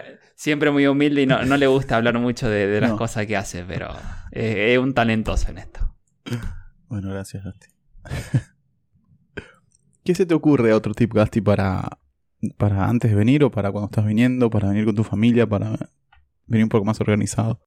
siempre 0.45 0.71
muy 0.71 0.87
humilde 0.87 1.23
y 1.23 1.27
no, 1.27 1.43
le 1.43 1.67
gusta 1.67 1.97
hablar 1.97 2.19
mucho 2.19 2.51
de, 2.51 2.79
las 2.79 2.93
cosas 2.93 3.27
que 3.27 3.35
hace, 3.35 3.65
pero 3.65 3.89
es 4.31 4.77
un 4.77 4.93
talentoso 4.93 5.51
en 5.51 5.57
esto. 5.57 5.81
Bueno, 6.87 7.09
gracias, 7.09 7.43
Gasti. 7.43 7.69
¿Qué 10.05 10.15
se 10.15 10.27
te 10.27 10.35
ocurre 10.35 10.75
otro 10.75 10.93
tip, 10.93 11.15
Gasti, 11.15 11.41
para, 11.41 11.99
para 12.59 12.91
antes 12.91 13.11
de 13.11 13.17
venir 13.17 13.43
o 13.43 13.51
para 13.51 13.73
cuando 13.73 13.87
estás 13.87 14.05
viniendo, 14.05 14.51
para 14.51 14.69
venir 14.69 14.85
con 14.85 14.95
tu 14.95 15.03
familia, 15.03 15.47
para 15.47 15.79
venir 16.47 16.65
un 16.65 16.69
poco 16.69 16.85
más 16.85 17.01
organizado? 17.01 17.59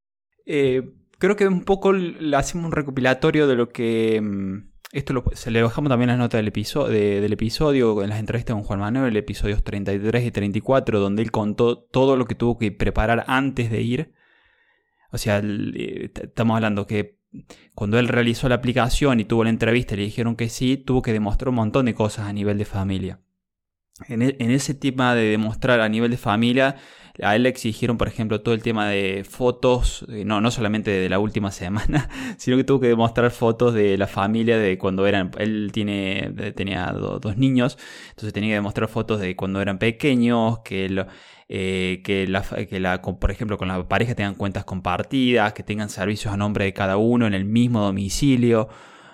Eh, 0.46 0.94
creo 1.18 1.36
que 1.36 1.48
un 1.48 1.64
poco 1.64 1.94
le 1.94 2.38
hacemos 2.38 2.68
un 2.68 2.74
recopilatorio 2.74 3.48
de 3.48 3.56
lo 3.56 3.70
que 3.70 4.22
mm, 4.22 4.77
esto 4.92 5.14
lo- 5.14 5.24
se 5.34 5.52
le 5.52 5.62
bajamos 5.62 5.90
también 5.90 6.10
las 6.10 6.18
notas 6.18 6.40
del 6.40 6.48
episodio, 6.48 7.22
del 7.22 7.34
episodio, 7.34 8.04
en 8.04 8.10
las 8.10 8.20
entrevistas 8.20 8.54
con 8.56 8.64
Juan 8.64 8.80
Manuel, 8.80 9.10
el 9.10 9.18
episodios 9.18 9.64
33 9.64 10.26
y 10.26 10.32
34, 10.32 11.00
donde 11.00 11.22
él 11.24 11.32
contó 11.32 11.78
todo 11.78 12.16
lo 12.16 12.26
que 12.26 12.36
tuvo 12.36 12.58
que 12.58 12.72
preparar 12.72 13.26
antes 13.28 13.70
de 13.70 13.82
ir. 13.82 14.14
O 15.12 15.18
sea, 15.18 15.42
eh, 15.44 16.12
estamos 16.14 16.56
hablando 16.56 16.88
que 16.88 17.18
cuando 17.76 18.00
él 18.00 18.08
realizó 18.08 18.48
la 18.50 18.56
aplicación 18.56 19.20
y 19.20 19.26
tuvo 19.26 19.44
la 19.44 19.50
entrevista 19.50 19.94
y 19.94 19.98
le 19.98 20.04
dijeron 20.04 20.36
que 20.36 20.50
sí, 20.50 20.78
tuvo 20.78 21.02
que 21.02 21.14
demostrar 21.14 21.50
un 21.50 21.56
montón 21.56 21.86
de 21.86 21.94
cosas 21.94 22.28
a 22.28 22.34
nivel 22.34 22.58
de 22.58 22.66
familia. 22.66 23.20
En, 24.08 24.22
e- 24.22 24.36
en 24.40 24.52
ese 24.52 24.74
tema 24.74 25.16
de 25.16 25.24
demostrar 25.24 25.82
a 25.82 25.90
nivel 25.90 26.12
de 26.12 26.18
familia, 26.18 26.76
a 27.24 27.36
él 27.36 27.44
le 27.44 27.50
exigieron, 27.50 27.98
por 27.98 28.08
ejemplo, 28.08 28.42
todo 28.42 28.54
el 28.54 28.62
tema 28.64 28.88
de 28.90 29.24
fotos, 29.28 30.06
eh, 30.10 30.24
no, 30.26 30.42
no 30.42 30.52
solamente 30.52 30.92
de 30.92 31.10
la 31.10 31.20
última 31.20 31.52
semana, 31.54 32.10
sino 32.38 32.58
que 32.58 32.64
tuvo 32.64 32.80
que 32.80 32.88
demostrar 32.88 33.32
fotos 33.32 33.74
de 33.74 33.98
la 33.98 34.08
familia 34.08 34.58
de 34.58 34.78
cuando 34.78 35.08
eran, 35.08 35.32
él 35.38 35.70
tiene, 35.74 36.32
tenía 36.56 36.88
do- 36.88 37.20
dos 37.20 37.38
niños, 37.38 37.78
entonces 38.10 38.34
tenía 38.34 38.50
que 38.52 38.56
demostrar 38.56 38.88
fotos 38.90 39.20
de 39.20 39.36
cuando 39.36 39.62
eran 39.62 39.80
pequeños, 39.80 40.60
que, 40.60 40.90
lo- 40.90 41.08
eh, 41.50 42.02
que, 42.04 42.28
la, 42.28 42.42
que 42.44 42.80
la, 42.80 43.02
por 43.02 43.32
ejemplo, 43.32 43.58
con 43.58 43.68
la 43.68 43.88
pareja 43.88 44.16
tengan 44.16 44.36
cuentas 44.36 44.66
compartidas, 44.66 45.54
que 45.54 45.64
tengan 45.64 45.90
servicios 45.90 46.34
a 46.34 46.38
nombre 46.38 46.66
de 46.66 46.74
cada 46.74 46.98
uno 46.98 47.26
en 47.28 47.34
el 47.34 47.46
mismo 47.46 47.82
domicilio, 47.82 48.68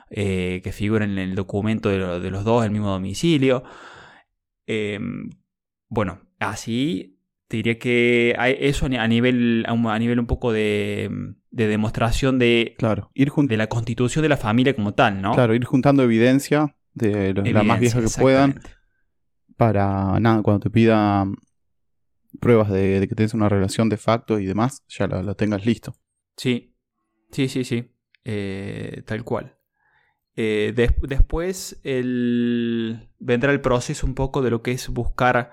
eh, 0.09 0.61
que 0.63 0.71
figuren 0.71 1.11
en 1.11 1.17
el 1.19 1.35
documento 1.35 1.89
de, 1.89 1.97
lo- 1.97 2.19
de 2.19 2.31
los 2.31 2.43
dos 2.43 2.65
el 2.65 2.71
mismo 2.71 2.89
domicilio. 2.89 3.63
Eh, 4.67 4.99
bueno, 5.89 6.21
así 6.39 7.19
te 7.47 7.57
diría 7.57 7.77
que 7.77 8.35
eso 8.59 8.85
a 8.85 8.89
ni- 8.89 8.97
a 8.97 9.07
nivel, 9.07 9.65
a 9.67 9.73
un- 9.73 9.87
a 9.87 9.99
nivel 9.99 10.19
un 10.19 10.25
poco 10.27 10.51
de, 10.51 11.09
de 11.51 11.67
demostración 11.67 12.39
de, 12.39 12.75
Claro, 12.77 13.11
ir, 13.13 13.31
de 13.31 13.57
la 13.57 13.67
constitución 13.67 14.23
de 14.23 14.29
la 14.29 14.37
familia 14.37 14.75
como 14.75 14.93
tal, 14.93 15.21
¿no? 15.21 15.33
claro, 15.33 15.53
ir 15.53 15.65
juntando 15.65 16.03
evidencia 16.03 16.75
de 16.93 17.33
la 17.33 17.63
más 17.63 17.79
vieja 17.79 18.01
que 18.01 18.07
puedan 18.19 18.59
para 19.57 20.19
nada, 20.19 20.41
cuando 20.41 20.61
te 20.61 20.69
pida 20.69 21.25
pruebas 22.39 22.69
de, 22.69 22.99
de 22.99 23.07
que 23.07 23.15
tienes 23.15 23.33
una 23.33 23.49
relación 23.49 23.89
de 23.89 23.97
facto 23.97 24.39
y 24.39 24.45
demás, 24.45 24.83
ya 24.87 25.07
la, 25.07 25.21
la 25.21 25.35
tengas 25.35 25.65
listo. 25.65 25.95
Sí, 26.37 26.75
sí, 27.31 27.47
sí, 27.47 27.63
sí. 27.63 27.91
Eh, 28.25 29.03
tal 29.05 29.23
cual. 29.23 29.55
Eh, 30.35 30.73
des- 30.75 30.95
después 31.03 31.79
el- 31.83 33.09
vendrá 33.19 33.51
el 33.51 33.61
proceso 33.61 34.07
un 34.07 34.15
poco 34.15 34.41
de 34.41 34.49
lo 34.49 34.63
que 34.63 34.71
es 34.71 34.89
buscar 34.89 35.51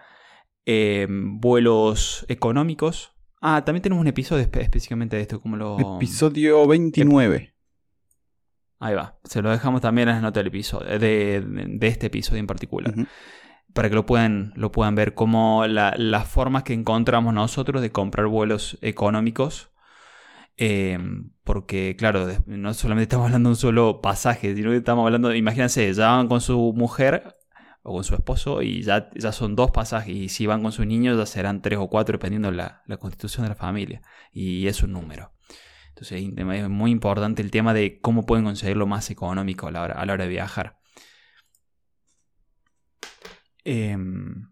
eh, 0.67 1.07
vuelos 1.11 2.25
económicos. 2.29 3.13
Ah, 3.41 3.65
también 3.65 3.83
tenemos 3.83 4.01
un 4.03 4.09
episodio 4.09 4.45
espe- 4.45 4.61
específicamente 4.63 5.17
de 5.17 5.23
esto, 5.23 5.41
como 5.41 5.57
lo... 5.57 5.97
Episodio 5.97 6.67
29. 6.67 7.55
Ahí 8.79 8.95
va. 8.95 9.19
Se 9.25 9.43
lo 9.43 9.51
dejamos 9.51 9.81
también 9.81 10.09
en 10.09 10.15
las 10.15 10.23
notas 10.23 10.41
del 10.41 10.49
episodio, 10.49 10.99
de, 10.99 11.43
de 11.47 11.87
este 11.87 12.07
episodio 12.07 12.41
en 12.41 12.47
particular. 12.47 12.95
Para 13.73 13.89
que 13.89 13.95
lo 13.95 14.05
puedan, 14.05 14.53
lo 14.57 14.73
puedan 14.73 14.95
ver 14.95 15.15
como 15.15 15.67
la- 15.67 15.95
las 15.97 16.29
formas 16.29 16.63
que 16.65 16.73
encontramos 16.73 17.33
nosotros 17.35 17.81
de 17.83 17.91
comprar 17.93 18.27
vuelos 18.27 18.79
económicos. 18.83 19.71
Eh, 20.57 20.99
porque, 21.45 21.97
claro, 21.99 22.27
no 22.47 22.75
solamente 22.75 23.05
estamos 23.05 23.27
hablando 23.27 23.49
de 23.49 23.53
un 23.53 23.57
solo 23.57 24.01
pasaje, 24.03 24.55
sino 24.55 24.71
que 24.71 24.77
estamos 24.77 25.07
hablando, 25.07 25.35
imagínense, 25.35 25.93
ya 25.95 26.09
van 26.11 26.29
con 26.29 26.41
su 26.43 26.75
mujer 26.77 27.37
o 27.83 27.95
con 27.95 28.05
su 28.05 28.15
esposo 28.15 28.63
y 28.63 28.83
ya, 28.83 29.11
ya 29.15 29.33
son 29.33 29.57
dos 29.57 29.71
pasajes. 29.71 30.15
Y 30.15 30.29
si 30.29 30.47
van 30.47 30.63
con 30.63 30.73
sus 30.73 30.87
niños 30.87 31.17
ya 31.19 31.27
serán 31.27 31.63
tres 31.63 31.79
o 31.79 31.89
cuatro, 31.89 32.13
dependiendo 32.13 32.51
de 32.51 32.57
la, 32.57 32.83
la 32.87 32.97
constitución 32.99 33.45
de 33.45 33.51
la 33.51 33.55
familia. 33.55 34.03
Y 34.33 34.67
es 34.67 34.83
un 34.83 34.93
número. 34.93 35.33
Entonces 35.91 36.23
es 36.37 36.69
muy 36.69 36.91
importante 36.91 37.43
el 37.43 37.51
tema 37.51 37.75
de 37.75 38.01
cómo 38.01 38.25
pueden 38.25 38.45
conseguir 38.45 38.77
lo 38.77 38.87
más 38.87 39.11
económico 39.11 39.69
a 39.69 39.71
la 39.71 39.83
hora, 39.83 39.95
a 39.95 40.07
la 40.07 40.13
hora 40.15 40.25
de 40.25 40.31
viajar. 40.31 40.79
Em, 43.65 44.51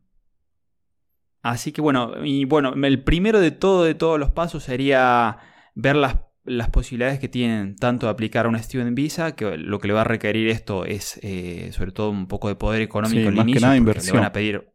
así 1.43 1.73
que 1.73 1.81
bueno, 1.81 2.25
y 2.25 2.45
bueno, 2.45 2.75
el 2.75 3.03
primero 3.03 3.41
de 3.41 3.51
todo, 3.51 3.85
de 3.85 3.95
todos 3.95 4.19
los 4.19 4.31
pasos 4.31 4.65
sería 4.65 5.39
ver 5.75 5.97
las, 5.97 6.17
las 6.49 6.71
posibilidades 6.71 7.19
que 7.19 7.29
tienen 7.29 7.77
tanto 7.77 8.07
de 8.07 8.13
aplicar 8.13 8.47
a 8.47 8.49
una 8.49 8.63
student 8.63 8.95
visa, 8.97 9.35
que 9.37 9.57
lo 9.57 9.79
que 9.79 9.89
le 9.89 9.95
va 9.95 10.01
a 10.03 10.05
requerir 10.05 10.49
esto 10.49 10.85
es 10.85 11.19
eh, 11.23 11.71
sobre 11.73 11.93
todo 11.93 12.11
un 12.11 12.27
poco 12.27 12.49
de 12.49 12.57
poder 12.57 12.83
económico 12.83 13.21
Sí, 13.23 13.27
al 13.29 13.35
más 13.35 13.45
que 13.45 13.51
inicio, 13.51 13.61
nada 13.67 13.75
porque 13.77 13.91
inversión. 13.91 14.15
le 14.17 14.21
van 14.21 14.27
a 14.29 14.33
pedir, 14.33 14.69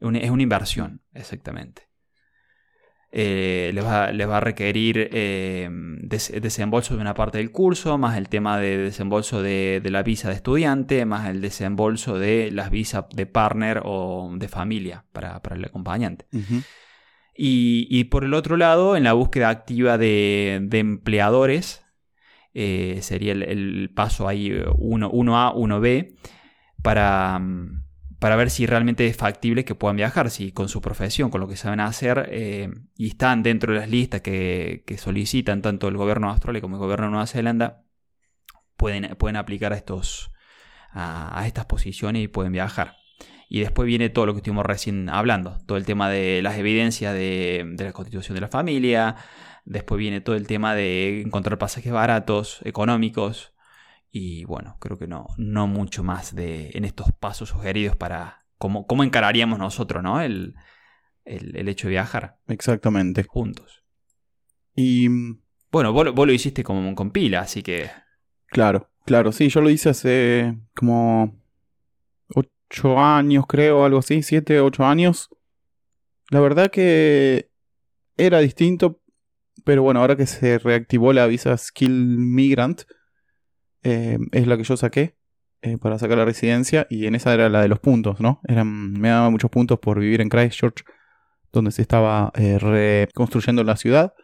es 0.00 0.30
una 0.30 0.42
inversión, 0.42 1.00
exactamente. 1.12 1.82
Eh, 3.16 3.70
les, 3.72 3.84
va, 3.84 4.10
les 4.10 4.28
va 4.28 4.38
a 4.38 4.40
requerir 4.40 5.08
eh, 5.12 5.68
des- 6.00 6.32
desembolso 6.42 6.96
de 6.96 7.00
una 7.00 7.14
parte 7.14 7.38
del 7.38 7.52
curso, 7.52 7.96
más 7.96 8.18
el 8.18 8.28
tema 8.28 8.58
de 8.58 8.76
desembolso 8.76 9.40
de, 9.40 9.80
de 9.80 9.90
la 9.90 10.02
visa 10.02 10.30
de 10.30 10.34
estudiante, 10.34 11.04
más 11.06 11.28
el 11.28 11.40
desembolso 11.40 12.18
de 12.18 12.50
las 12.50 12.70
visas 12.72 13.04
de 13.14 13.26
partner 13.26 13.82
o 13.84 14.32
de 14.36 14.48
familia 14.48 15.04
para, 15.12 15.40
para 15.42 15.54
el 15.54 15.64
acompañante. 15.64 16.26
Y, 17.36 17.88
y 17.90 18.04
por 18.04 18.24
el 18.24 18.34
otro 18.34 18.56
lado, 18.56 18.96
en 18.96 19.04
la 19.04 19.12
búsqueda 19.12 19.48
activa 19.48 19.98
de, 19.98 20.68
empleadores, 20.70 21.84
eh, 22.54 23.00
sería 23.02 23.32
el, 23.32 23.90
paso 23.94 24.28
ahí 24.28 24.52
1, 24.76 25.10
1A, 25.10 25.54
1B, 25.54 26.16
para, 26.82 27.38
mm, 27.40 27.84
para 28.20 28.36
ver 28.36 28.50
si 28.50 28.66
realmente 28.66 29.06
es 29.06 29.16
factible 29.16 29.64
que 29.64 29.74
puedan 29.74 29.96
viajar, 29.96 30.30
si 30.30 30.52
con 30.52 30.68
su 30.68 30.80
profesión, 30.80 31.30
con 31.30 31.40
lo 31.40 31.48
que 31.48 31.56
saben 31.56 31.80
hacer, 31.80 32.28
eh, 32.30 32.70
y 32.96 33.08
están 33.08 33.42
dentro 33.42 33.72
de 33.72 33.80
las 33.80 33.90
listas 33.90 34.20
que, 34.20 34.84
solicitan 34.98 35.60
tanto 35.62 35.88
el 35.88 35.96
gobierno 35.96 36.28
de 36.28 36.32
Australia 36.34 36.60
como 36.60 36.76
el 36.76 36.80
gobierno 36.80 37.06
de 37.06 37.10
Nueva 37.12 37.26
Zelanda, 37.26 37.84
pueden, 38.76 39.16
pueden 39.16 39.36
aplicar 39.36 39.72
a, 39.72 39.76
estos, 39.76 40.30
a 40.92 41.44
estas 41.46 41.66
posiciones 41.66 42.22
y 42.22 42.28
pueden 42.28 42.52
viajar. 42.52 43.03
Y 43.48 43.60
después 43.60 43.86
viene 43.86 44.08
todo 44.08 44.26
lo 44.26 44.32
que 44.32 44.38
estuvimos 44.38 44.66
recién 44.66 45.08
hablando, 45.08 45.58
todo 45.66 45.76
el 45.78 45.84
tema 45.86 46.08
de 46.10 46.40
las 46.42 46.56
evidencias 46.58 47.14
de, 47.14 47.64
de 47.74 47.84
la 47.84 47.92
constitución 47.92 48.34
de 48.34 48.40
la 48.40 48.48
familia, 48.48 49.16
después 49.64 49.98
viene 49.98 50.20
todo 50.20 50.34
el 50.36 50.46
tema 50.46 50.74
de 50.74 51.20
encontrar 51.22 51.58
pasajes 51.58 51.92
baratos, 51.92 52.60
económicos, 52.64 53.52
y 54.10 54.44
bueno, 54.44 54.76
creo 54.80 54.96
que 54.98 55.06
no, 55.08 55.26
no 55.38 55.66
mucho 55.66 56.04
más 56.04 56.34
de, 56.34 56.70
en 56.74 56.84
estos 56.84 57.08
pasos 57.18 57.48
sugeridos 57.50 57.96
para 57.96 58.38
cómo, 58.58 58.86
cómo 58.86 59.02
encararíamos 59.04 59.58
nosotros 59.58 60.02
¿no? 60.02 60.20
el, 60.20 60.54
el, 61.24 61.56
el 61.56 61.68
hecho 61.68 61.88
de 61.88 61.92
viajar 61.92 62.38
Exactamente. 62.46 63.24
juntos. 63.28 63.82
Y 64.76 65.08
mm, 65.08 65.40
Bueno, 65.72 65.92
vos, 65.92 66.04
lo- 66.04 66.12
vos 66.12 66.26
lo 66.26 66.32
hiciste 66.32 66.62
con, 66.62 66.94
con 66.94 67.10
pila, 67.10 67.40
así 67.40 67.62
que 67.62 67.90
claro, 68.46 68.90
claro, 69.04 69.32
sí, 69.32 69.48
yo 69.48 69.60
lo 69.60 69.70
hice 69.70 69.90
hace 69.90 70.58
como 70.74 71.36
ocho 72.74 72.98
años, 72.98 73.44
creo, 73.46 73.84
algo 73.84 73.98
así, 73.98 74.22
siete, 74.22 74.60
ocho 74.60 74.84
años. 74.84 75.28
La 76.30 76.40
verdad 76.40 76.70
que 76.70 77.50
era 78.16 78.40
distinto, 78.40 79.00
pero 79.64 79.82
bueno, 79.82 80.00
ahora 80.00 80.16
que 80.16 80.26
se 80.26 80.58
reactivó 80.58 81.12
la 81.12 81.26
visa 81.26 81.56
Skill 81.56 82.18
Migrant, 82.18 82.82
eh, 83.82 84.18
es 84.32 84.46
la 84.46 84.56
que 84.56 84.64
yo 84.64 84.76
saqué 84.76 85.16
eh, 85.62 85.78
para 85.78 85.98
sacar 85.98 86.18
la 86.18 86.24
residencia 86.24 86.86
y 86.90 87.06
en 87.06 87.14
esa 87.14 87.34
era 87.34 87.48
la 87.48 87.62
de 87.62 87.68
los 87.68 87.78
puntos, 87.78 88.20
¿no? 88.20 88.40
Eran, 88.48 88.92
me 88.92 89.08
daba 89.08 89.30
muchos 89.30 89.50
puntos 89.50 89.78
por 89.78 90.00
vivir 90.00 90.20
en 90.20 90.28
Christchurch, 90.28 90.84
donde 91.52 91.70
se 91.70 91.82
estaba 91.82 92.32
eh, 92.34 92.58
reconstruyendo 92.58 93.62
la 93.62 93.76
ciudad. 93.76 94.14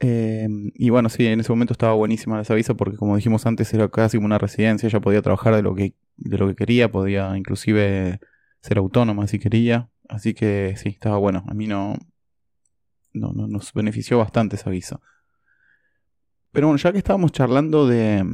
Eh, 0.00 0.48
y 0.74 0.90
bueno, 0.90 1.08
sí, 1.08 1.26
en 1.26 1.40
ese 1.40 1.50
momento 1.52 1.72
estaba 1.72 1.94
buenísima 1.94 2.40
esa 2.40 2.54
visa 2.54 2.74
porque 2.74 2.96
como 2.96 3.16
dijimos 3.16 3.46
antes 3.46 3.72
era 3.72 3.88
casi 3.88 4.18
como 4.18 4.26
una 4.26 4.38
residencia, 4.38 4.88
ya 4.88 5.00
podía 5.00 5.22
trabajar 5.22 5.54
de 5.54 5.62
lo 5.62 5.74
que, 5.74 5.94
de 6.16 6.38
lo 6.38 6.48
que 6.48 6.56
quería, 6.56 6.90
podía 6.90 7.36
inclusive 7.36 8.20
ser 8.60 8.78
autónoma 8.78 9.26
si 9.28 9.38
quería. 9.38 9.88
Así 10.08 10.34
que 10.34 10.74
sí, 10.76 10.90
estaba 10.90 11.16
bueno. 11.18 11.44
A 11.48 11.54
mí 11.54 11.66
no, 11.66 11.96
no, 13.14 13.32
no- 13.32 13.46
nos 13.46 13.72
benefició 13.72 14.18
bastante 14.18 14.56
esa 14.56 14.68
visa. 14.70 15.00
Pero 16.52 16.68
bueno, 16.68 16.78
ya 16.78 16.92
que 16.92 16.98
estábamos 16.98 17.32
charlando 17.32 17.86
de, 17.86 18.24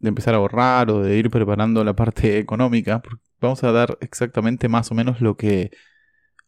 de 0.00 0.08
empezar 0.08 0.34
a 0.34 0.38
ahorrar 0.38 0.90
o 0.90 1.02
de 1.02 1.16
ir 1.16 1.30
preparando 1.30 1.84
la 1.84 1.94
parte 1.94 2.38
económica, 2.38 3.02
vamos 3.40 3.62
a 3.64 3.72
dar 3.72 3.98
exactamente 4.00 4.68
más 4.68 4.90
o 4.90 4.94
menos 4.94 5.20
lo 5.20 5.36
que, 5.36 5.70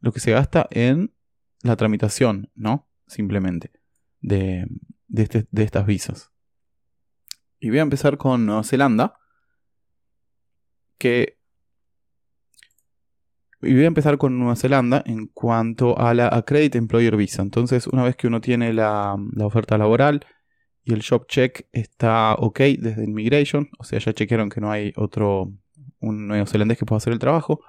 lo 0.01 0.13
que 0.13 0.21
se 0.21 0.33
gasta 0.33 0.69
en 0.71 1.15
la 1.63 1.77
tramitación, 1.77 2.51
¿no? 2.55 2.89
Simplemente, 3.15 3.71
de, 4.21 4.67
este- 5.15 5.47
de 5.51 5.63
estas 5.63 5.87
visas. 5.87 6.31
Y 7.61 7.71
voy 7.71 7.79
a 7.79 7.83
empezar 7.83 8.19
con 8.19 8.45
Nueva 8.45 8.65
Zelanda, 8.65 9.15
que... 10.99 11.39
Y 13.63 13.73
voy 13.73 13.85
a 13.85 13.87
empezar 13.87 14.19
con 14.19 14.37
Nueva 14.39 14.57
Zelanda 14.57 15.03
en 15.07 15.29
cuanto 15.29 15.97
a 15.99 16.13
la 16.13 16.27
Accredited 16.29 16.77
Employer 16.79 17.17
Visa. 17.17 17.41
Entonces, 17.41 17.87
una 17.87 18.03
vez 18.03 18.17
que 18.17 18.27
uno 18.27 18.41
tiene 18.41 18.75
la, 18.75 19.17
la 19.33 19.47
oferta 19.47 19.79
laboral 19.79 20.27
y 20.83 20.93
el 20.93 21.03
job 21.09 21.27
check 21.29 21.67
está 21.73 22.35
ok 22.35 22.59
desde 22.79 23.05
Immigration, 23.05 23.71
o 23.79 23.85
sea, 23.85 24.01
ya 24.01 24.13
chequearon 24.13 24.51
que 24.51 24.61
no 24.61 24.71
hay 24.71 24.93
otro, 24.97 25.51
un 26.01 26.27
neozelandés 26.29 26.77
que 26.79 26.85
pueda 26.85 26.99
hacer 26.99 27.13
el 27.15 27.19
trabajo, 27.21 27.61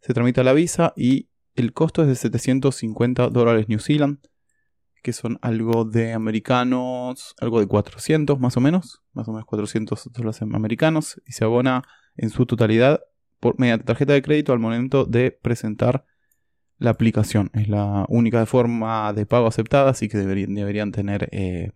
se 0.00 0.14
tramita 0.14 0.42
la 0.42 0.52
visa 0.52 0.92
y 0.96 1.28
el 1.54 1.72
costo 1.72 2.02
es 2.02 2.08
de 2.08 2.16
750 2.16 3.28
dólares 3.28 3.68
New 3.68 3.78
Zealand, 3.78 4.18
que 5.04 5.12
son 5.12 5.38
algo 5.42 5.84
de 5.84 6.14
americanos, 6.14 7.36
algo 7.38 7.60
de 7.60 7.66
400 7.66 8.40
más 8.40 8.56
o 8.56 8.60
menos, 8.62 9.02
más 9.12 9.28
o 9.28 9.32
menos 9.32 9.44
400 9.44 10.10
dólares 10.10 10.40
americanos, 10.40 11.20
y 11.26 11.32
se 11.32 11.44
abona 11.44 11.82
en 12.16 12.30
su 12.30 12.46
totalidad 12.46 13.02
por, 13.38 13.60
mediante 13.60 13.84
tarjeta 13.84 14.14
de 14.14 14.22
crédito 14.22 14.54
al 14.54 14.60
momento 14.60 15.04
de 15.04 15.30
presentar 15.30 16.06
la 16.78 16.88
aplicación. 16.88 17.50
Es 17.52 17.68
la 17.68 18.06
única 18.08 18.46
forma 18.46 19.12
de 19.12 19.26
pago 19.26 19.46
aceptada, 19.46 19.90
así 19.90 20.08
que 20.08 20.16
deberían, 20.16 20.54
deberían 20.54 20.90
tener 20.90 21.28
eh, 21.32 21.72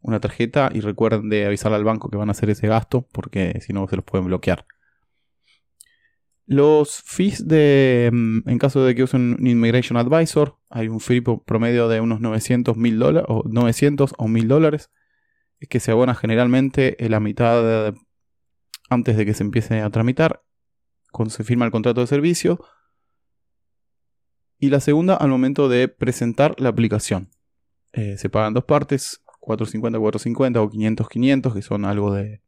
una 0.00 0.18
tarjeta 0.18 0.70
y 0.72 0.80
recuerden 0.80 1.28
de 1.28 1.44
avisarle 1.44 1.76
al 1.76 1.84
banco 1.84 2.08
que 2.08 2.16
van 2.16 2.30
a 2.30 2.32
hacer 2.32 2.48
ese 2.48 2.66
gasto, 2.66 3.06
porque 3.12 3.60
si 3.60 3.74
no 3.74 3.86
se 3.88 3.96
los 3.96 4.06
pueden 4.06 4.26
bloquear. 4.26 4.64
Los 6.50 7.02
fees 7.02 7.46
de, 7.46 8.08
mm, 8.10 8.48
en 8.48 8.58
caso 8.58 8.82
de 8.82 8.94
que 8.94 9.02
usen 9.02 9.36
un 9.38 9.46
Immigration 9.46 9.98
Advisor, 9.98 10.56
hay 10.70 10.88
un 10.88 10.98
fee 10.98 11.20
promedio 11.20 11.88
de 11.88 12.00
unos 12.00 12.22
900 12.22 12.74
mil 12.74 12.98
dólares 12.98 13.26
o 13.28 13.42
900 13.46 14.14
o 14.16 14.28
1000 14.28 14.48
dólares, 14.48 14.90
que 15.68 15.78
se 15.78 15.90
abona 15.90 16.14
generalmente 16.14 17.04
en 17.04 17.10
la 17.10 17.20
mitad 17.20 17.94
antes 18.88 19.18
de 19.18 19.26
que 19.26 19.34
se 19.34 19.42
empiece 19.42 19.82
a 19.82 19.90
tramitar, 19.90 20.42
cuando 21.12 21.34
se 21.34 21.44
firma 21.44 21.66
el 21.66 21.70
contrato 21.70 22.00
de 22.00 22.06
servicio, 22.06 22.58
y 24.58 24.70
la 24.70 24.80
segunda 24.80 25.16
al 25.16 25.28
momento 25.28 25.68
de 25.68 25.88
presentar 25.88 26.54
la 26.58 26.70
aplicación. 26.70 27.28
Eh, 27.92 28.16
se 28.16 28.30
pagan 28.30 28.54
dos 28.54 28.64
partes, 28.64 29.22
450, 29.40 29.98
450 29.98 30.62
o 30.62 30.70
500, 30.70 31.08
500, 31.10 31.54
que 31.54 31.60
son 31.60 31.84
algo 31.84 32.14
de 32.14 32.40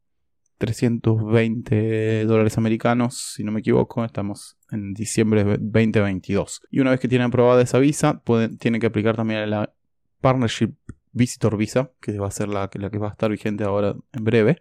320 0.61 2.27
dólares 2.27 2.59
americanos, 2.59 3.33
si 3.35 3.42
no 3.44 3.51
me 3.51 3.61
equivoco, 3.61 4.05
estamos 4.05 4.59
en 4.70 4.92
diciembre 4.92 5.42
de 5.42 5.57
2022. 5.57 6.61
Y 6.70 6.81
una 6.81 6.90
vez 6.90 7.01
que 7.01 7.09
tienen 7.09 7.29
aprobada 7.29 7.62
esa 7.62 7.79
visa, 7.79 8.20
pueden, 8.20 8.59
tienen 8.59 8.79
que 8.79 8.87
aplicar 8.87 9.16
también 9.16 9.40
a 9.40 9.46
la 9.46 9.73
Partnership 10.20 10.75
Visitor 11.12 11.57
Visa, 11.57 11.92
que 11.99 12.18
va 12.18 12.29
a 12.29 12.31
ser 12.31 12.49
la, 12.49 12.68
la 12.75 12.90
que 12.90 12.99
va 12.99 13.09
a 13.09 13.12
estar 13.12 13.31
vigente 13.31 13.64
ahora 13.64 13.96
en 14.12 14.23
breve. 14.23 14.59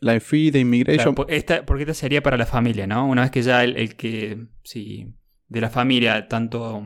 La 0.00 0.18
fee 0.18 0.50
de 0.50 0.58
immigration. 0.58 1.14
porque 1.14 1.34
esta 1.36 1.94
sería 1.94 2.20
para 2.20 2.36
la 2.36 2.46
familia, 2.46 2.88
¿no? 2.88 3.06
Una 3.06 3.22
vez 3.22 3.30
que 3.30 3.42
ya 3.42 3.62
el, 3.62 3.94
que, 3.94 4.48
sí, 4.64 5.14
de 5.46 5.60
la 5.60 5.70
familia, 5.70 6.26
tanto 6.26 6.84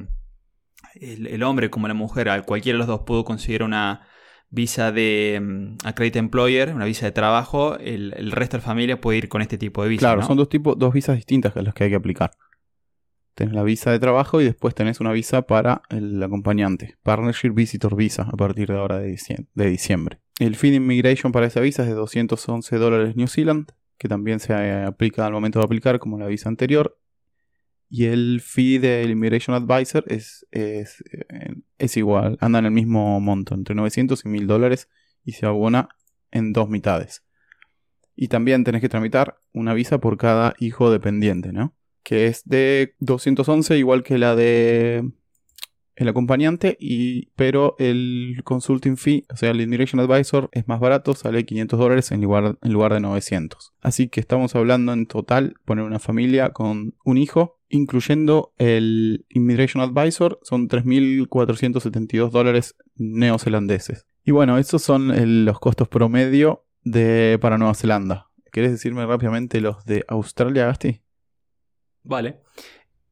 el, 0.94 1.42
hombre 1.42 1.70
como 1.70 1.88
la 1.88 1.94
mujer, 1.94 2.28
al 2.28 2.44
cualquiera 2.44 2.74
de 2.74 2.80
los 2.80 2.86
dos 2.86 3.00
pudo 3.06 3.24
conseguir 3.24 3.62
una 3.62 4.06
visa 4.50 4.92
de 4.92 5.38
um, 5.40 5.76
employer, 6.14 6.74
una 6.74 6.84
visa 6.84 7.06
de 7.06 7.12
trabajo, 7.12 7.76
el, 7.78 8.32
resto 8.32 8.56
de 8.56 8.62
la 8.62 8.66
familia 8.66 9.00
puede 9.00 9.18
ir 9.18 9.28
con 9.28 9.42
este 9.42 9.58
tipo 9.58 9.82
de 9.82 9.90
visa. 9.90 10.00
Claro, 10.00 10.22
son 10.22 10.37
dos 10.37 10.48
tipos, 10.48 10.78
dos 10.78 10.92
visas 10.92 11.16
distintas 11.16 11.56
a 11.56 11.62
las 11.62 11.74
que 11.74 11.84
hay 11.84 11.90
que 11.90 11.96
aplicar. 11.96 12.30
Tenés 13.34 13.54
la 13.54 13.62
visa 13.62 13.92
de 13.92 14.00
trabajo 14.00 14.40
y 14.40 14.44
después 14.44 14.74
tenés 14.74 15.00
una 15.00 15.12
visa 15.12 15.42
para 15.42 15.82
el 15.90 16.20
acompañante. 16.20 16.96
Partnership 17.04 17.50
Visitor 17.50 17.94
Visa 17.94 18.22
a 18.22 18.37
partir 18.37 18.68
de 18.68 18.76
ahora 18.76 18.98
de 18.98 19.70
diciembre. 19.70 20.18
El 20.40 20.56
fee 20.56 20.70
de 20.70 20.76
immigration 20.76 21.30
para 21.30 21.46
esa 21.46 21.61
visa 21.61 21.82
es 21.82 21.88
de 21.88 21.94
211 21.94 22.76
dólares 22.76 23.16
New 23.16 23.28
Zealand, 23.28 23.70
que 23.96 24.08
también 24.08 24.40
se 24.40 24.54
aplica 24.54 25.24
al 25.24 25.32
momento 25.32 25.61
de 25.61 25.66
aplicar 25.66 26.00
como 26.00 26.18
la 26.18 26.26
visa 26.26 26.48
anterior. 26.48 26.98
Y 27.90 28.05
el 28.05 28.40
fee 28.42 28.79
del 28.79 29.11
Immigration 29.11 29.57
Advisor 29.57 30.05
es, 30.09 30.46
es, 30.51 31.03
eh, 31.12 31.55
es, 31.79 31.96
igual, 31.96 32.37
anda 32.40 32.59
en 32.59 32.66
el 32.66 32.70
mismo 32.70 33.18
monto, 33.20 33.55
entre 33.55 33.74
900 33.74 34.24
y 34.24 34.29
1000 34.29 34.46
dólares, 34.46 34.88
y 35.24 35.33
se 35.33 35.46
abona 35.46 35.88
en 36.31 36.53
dos 36.53 36.68
mitades. 36.68 37.24
Y 38.14 38.29
también 38.29 38.64
tenés 38.64 38.81
que 38.81 38.88
tramitar 38.88 39.38
una 39.53 39.74
visa 39.74 39.98
por 39.98 40.18
cada 40.18 40.55
hijo 40.59 40.90
dependiente, 40.90 41.53
¿no? 41.53 41.74
Que 42.03 42.27
es 42.27 42.42
de 42.44 42.94
211, 43.01 43.79
igual 43.79 44.03
que 44.03 44.18
la 44.18 44.35
de 44.35 45.11
el 45.98 46.09
acompañante, 46.09 46.77
y, 46.79 47.27
pero 47.35 47.74
el 47.79 48.40
consulting 48.44 48.96
fee, 48.96 49.24
o 49.33 49.37
sea, 49.37 49.51
el 49.51 49.61
Immigration 49.61 49.98
Advisor 49.98 50.48
es 50.53 50.68
más 50.68 50.79
barato, 50.79 51.14
sale 51.14 51.44
500 51.44 51.77
dólares 51.77 52.12
en 52.12 52.22
lugar, 52.22 52.57
en 52.62 52.72
lugar 52.72 52.92
de 52.92 53.01
900. 53.01 53.72
Así 53.81 54.09
que 54.09 54.20
estamos 54.20 54.55
hablando 54.55 54.92
en 54.92 55.07
total, 55.07 55.55
poner 55.64 55.85
una 55.85 55.98
familia 55.98 56.51
con 56.51 56.94
un 57.05 57.18
hijo, 57.18 57.57
incluyendo 57.68 58.52
el 58.59 59.26
Immigration 59.28 59.83
Advisor, 59.83 60.38
son 60.42 60.68
3.472 60.68 62.31
dólares 62.31 62.76
neozelandeses. 62.96 64.07
Y 64.24 64.31
bueno, 64.31 64.59
esos 64.59 64.83
son 64.83 65.44
los 65.44 65.59
costos 65.59 65.88
promedio 65.88 66.66
de, 66.83 67.38
para 67.40 67.59
Nueva 67.59 67.74
Zelanda. 67.74 68.28
¿Querés 68.52 68.72
decirme 68.72 69.07
rápidamente 69.07 69.61
los 69.61 69.85
de 69.85 70.04
Australia, 70.09 70.66
Gasti? 70.66 71.02
Vale. 72.02 72.40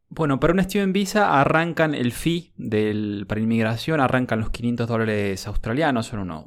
Bueno, 0.08 0.38
para 0.40 0.52
un 0.52 0.62
Student 0.62 0.92
Visa 0.92 1.40
arrancan 1.40 1.94
el 1.94 2.12
fee 2.12 2.52
del, 2.56 3.26
para 3.28 3.40
inmigración, 3.40 4.00
arrancan 4.00 4.40
los 4.40 4.50
500 4.50 4.88
dólares 4.88 5.46
australianos, 5.46 6.06
son 6.06 6.20
unos 6.20 6.46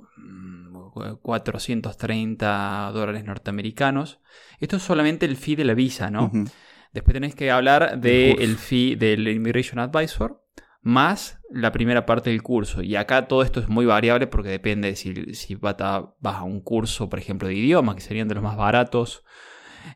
430 1.22 2.89
mm, 2.89 2.93
dólares 2.93 3.26
norteamericanos. 3.26 4.19
Esto 4.60 4.78
es 4.78 4.84
solamente 4.84 5.26
el 5.26 5.36
fee 5.36 5.56
de 5.56 5.65
la 5.65 5.74
visa, 5.74 6.10
¿no? 6.10 6.32
Después 6.91 7.13
tenés 7.13 7.36
que 7.36 7.52
hablar 7.52 7.99
del 7.99 8.58
fee 8.58 8.95
del 8.95 9.28
Immigration 9.28 9.80
Advisor 9.80 10.43
más 10.82 11.41
la 11.52 11.71
primera 11.71 12.06
parte 12.06 12.30
del 12.30 12.41
curso. 12.41 12.82
Y 12.82 12.95
acá 12.95 13.28
todo 13.28 13.43
esto 13.43 13.60
es 13.60 13.67
muy 13.67 13.86
variable 13.86 14.28
porque 14.28 14.49
depende 14.49 14.95
si, 14.95 15.34
si 15.34 15.56
vas 15.56 15.75
a 15.80 16.43
un 16.43 16.62
curso, 16.62 17.10
por 17.10 17.19
ejemplo, 17.19 17.47
de 17.47 17.56
idioma, 17.56 17.95
que 17.95 18.02
serían 18.02 18.28
de 18.28 18.36
los 18.36 18.43
más 18.43 18.58
baratos 18.58 19.23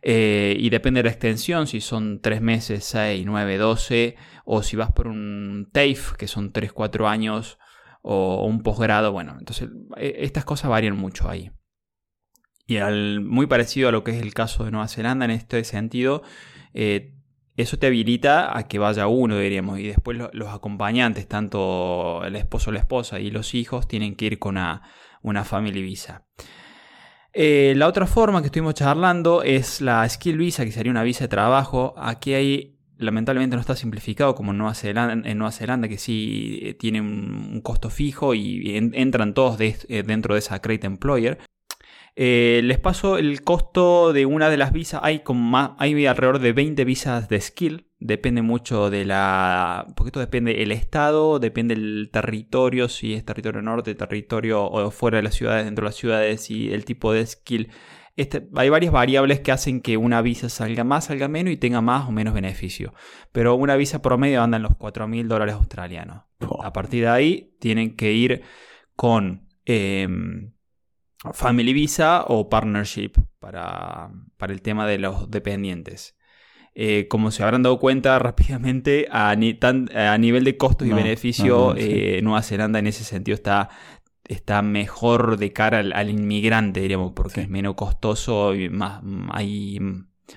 eh, 0.01 0.56
y 0.60 0.69
depende 0.69 0.99
de 0.99 1.06
la 1.06 1.12
extensión, 1.12 1.67
si 1.67 1.82
son 1.82 2.21
3 2.21 2.41
meses, 2.41 2.84
6, 2.86 3.25
9, 3.25 3.58
12, 3.58 4.15
o 4.45 4.63
si 4.63 4.75
vas 4.75 4.91
por 4.91 5.08
un 5.08 5.69
TAFE, 5.71 6.15
que 6.17 6.27
son 6.27 6.51
3, 6.51 6.73
4 6.73 7.08
años, 7.08 7.60
o 8.01 8.45
un 8.45 8.63
posgrado, 8.63 9.12
bueno, 9.12 9.36
entonces 9.39 9.69
e, 9.97 10.15
estas 10.19 10.45
cosas 10.45 10.69
varían 10.69 10.97
mucho 10.97 11.29
ahí. 11.29 11.51
Y 12.65 12.77
al, 12.77 13.21
muy 13.21 13.47
parecido 13.47 13.89
a 13.89 13.91
lo 13.91 14.03
que 14.03 14.12
es 14.12 14.21
el 14.21 14.34
caso 14.34 14.63
de 14.63 14.71
Nueva 14.71 14.88
Zelanda 14.88 15.25
en 15.25 15.32
este 15.32 15.63
sentido, 15.63 16.23
eh, 16.73 17.13
eso 17.55 17.77
te 17.77 17.88
habilita 17.88 18.57
a 18.57 18.67
que 18.67 18.79
vaya 18.79 19.07
uno, 19.07 19.38
diríamos, 19.38 19.79
y 19.79 19.88
después 19.88 20.17
los 20.31 20.49
acompañantes, 20.49 21.27
tanto 21.27 22.23
el 22.25 22.36
esposo 22.36 22.71
o 22.71 22.73
la 22.73 22.79
esposa 22.79 23.19
y 23.19 23.29
los 23.29 23.53
hijos, 23.53 23.88
tienen 23.88 24.15
que 24.15 24.25
ir 24.25 24.39
con 24.39 24.55
una, 24.55 24.81
una 25.21 25.43
family 25.43 25.81
visa. 25.81 26.25
Eh, 27.31 27.73
la 27.75 27.88
otra 27.88 28.05
forma 28.05 28.41
que 28.41 28.47
estuvimos 28.47 28.75
charlando 28.75 29.43
es 29.43 29.81
la 29.81 30.07
Skill 30.07 30.38
Visa, 30.38 30.65
que 30.65 30.71
sería 30.71 30.91
una 30.91 31.03
visa 31.03 31.25
de 31.25 31.29
trabajo. 31.29 31.93
Aquí 31.97 32.33
hay, 32.33 32.77
lamentablemente 32.97 33.55
no 33.55 33.62
está 33.62 33.75
simplificado 33.75 34.36
como 34.36 34.51
en 34.51 34.57
Nueva 34.59 34.75
Zelanda, 34.75 35.29
en 35.29 35.38
Nueva 35.38 35.51
Zelanda 35.51 35.88
que 35.88 35.97
sí 35.97 36.59
eh, 36.62 36.73
tiene 36.75 37.01
un, 37.01 37.62
costo 37.62 37.89
fijo 37.89 38.33
y 38.33 38.75
entran 38.75 39.33
todos 39.33 39.57
dentro 39.57 40.36
de 40.36 40.39
esa 40.39 40.59
Create 40.59 40.88
Employer. 40.88 41.39
Les 42.15 42.80
paso 42.80 43.17
el 43.17 43.41
costo 43.41 44.13
de 44.13 44.26
una 44.26 44.49
de 44.49 44.58
las 44.58 44.71
visas. 44.71 45.02
Hay, 45.04 45.19
como 45.19 45.76
hay 45.80 46.06
alrededor 46.06 46.39
de 46.39 46.54
20 46.54 46.86
visas 46.86 47.30
de 47.30 47.41
skill 47.41 47.88
depende 48.04 48.41
mucho 48.41 48.89
de 48.89 49.06
la... 49.06 49.88
porque 49.95 50.10
esto 50.10 50.19
depende 50.19 50.62
el 50.62 50.71
estado, 50.73 51.39
depende 51.39 51.73
el 51.73 52.10
territorio, 52.12 52.89
si 52.89 53.13
es 53.13 53.23
territorio 53.23 53.62
norte, 53.62 53.95
territorio 53.95 54.63
o 54.63 54.91
fuera 54.91 55.17
de 55.17 55.23
las 55.23 55.36
ciudades, 55.36 55.65
dentro 55.65 55.84
de 55.86 55.89
las 55.89 55.95
ciudades 55.95 56.49
y 56.52 56.73
el 56.73 56.84
tipo 56.84 57.13
de 57.13 57.26
skill. 57.26 57.71
Este, 58.15 58.47
hay 58.56 58.69
varias 58.69 58.91
variables 58.91 59.39
que 59.39 59.54
hacen 59.54 59.82
que 59.82 59.95
una 59.97 60.21
visa 60.21 60.49
salga 60.49 60.84
más, 60.84 61.06
salga 61.06 61.30
menos 61.30 61.54
y 61.54 61.58
tenga 61.58 61.82
más 61.82 62.08
o 62.08 62.12
menos 62.12 62.34
beneficio. 62.34 62.93
Pero 63.32 63.56
una 63.56 63.78
visa 63.78 64.02
promedio 64.02 64.43
anda 64.43 64.58
en 64.58 64.63
los 64.63 64.76
4 64.76 65.08
mil 65.08 65.28
dólares 65.30 65.56
australianos. 65.56 66.23
A 66.62 66.73
partir 66.73 67.04
de 67.04 67.10
ahí 67.10 67.56
tienen 67.60 67.95
que 67.95 68.12
ir 68.12 68.41
con 68.95 69.47
em, 69.65 70.52
Family 71.31 71.73
Visa 71.73 72.25
o 72.27 72.49
Partnership 72.49 73.13
para, 73.39 74.12
para 74.38 74.53
el 74.53 74.62
tema 74.62 74.86
de 74.88 74.97
los 74.97 75.29
dependientes. 75.31 76.15
Eh, 76.75 77.07
como 77.07 77.29
se 77.29 77.43
habrán 77.43 77.63
dado 77.63 77.79
cuenta 77.79 78.17
rápidamente, 78.19 79.07
a, 79.12 79.36
nivel 79.36 80.43
de 80.43 80.57
costos 80.57 80.88
y 80.88 80.91
beneficio, 80.91 81.75
eh, 81.77 82.19
Nueva 82.23 82.41
Zelanda 82.41 82.79
en 82.79 82.88
ese 82.88 83.03
sentido 83.03 83.36
está, 83.36 83.69
está 84.25 84.62
mejor 84.62 85.38
de 85.38 85.53
cara 85.53 85.79
al, 85.79 86.09
inmigrante, 86.09 86.81
diríamos, 86.81 87.13
porque 87.13 87.41
es 87.41 87.49
menos 87.49 87.75
costoso 87.75 88.55
y 88.55 88.69
más, 88.69 89.01
hay 89.31 89.79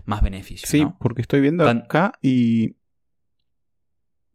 más 0.04 0.22
beneficios. 0.22 0.68
Sí, 0.68 0.86
porque 1.00 1.22
estoy 1.22 1.40
viendo 1.40 1.68
acá 1.68 2.12
y... 2.20 2.76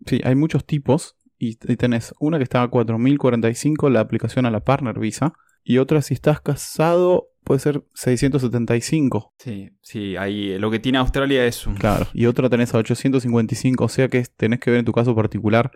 Sí, 0.08 0.20
hay 0.24 0.34
muchos 0.34 0.66
tipos 0.66 1.16
y, 1.38 1.56
tenés 1.56 2.14
una 2.20 2.38
que 2.38 2.44
está 2.44 2.64
a 2.64 2.72
4.045 2.72 3.90
la 3.92 4.00
aplicación 4.00 4.48
a 4.48 4.52
la 4.52 4.62
Partner 4.62 4.98
Visa 4.98 5.34
y 5.64 5.78
otra 5.78 6.02
si 6.02 6.14
estás 6.14 6.42
casado 6.42 7.30
puede 7.44 7.60
ser 7.60 7.84
675. 7.96 9.34
Sí, 9.38 9.72
sí, 9.82 10.16
ahí 10.16 10.58
lo 10.58 10.72
que 10.72 10.80
tiene 10.80 10.98
Australia 10.98 11.46
es 11.46 11.66
un... 11.68 11.76
Claro, 11.76 12.08
y 12.14 12.26
otra 12.26 12.50
tenés 12.50 12.74
a 12.74 12.78
855, 12.78 13.84
o 13.84 13.90
sea 13.90 14.08
que 14.08 14.24
tenés 14.38 14.60
que 14.60 14.72
ver 14.72 14.80
en 14.80 14.86
tu 14.86 14.94
caso 14.94 15.16
particular 15.16 15.72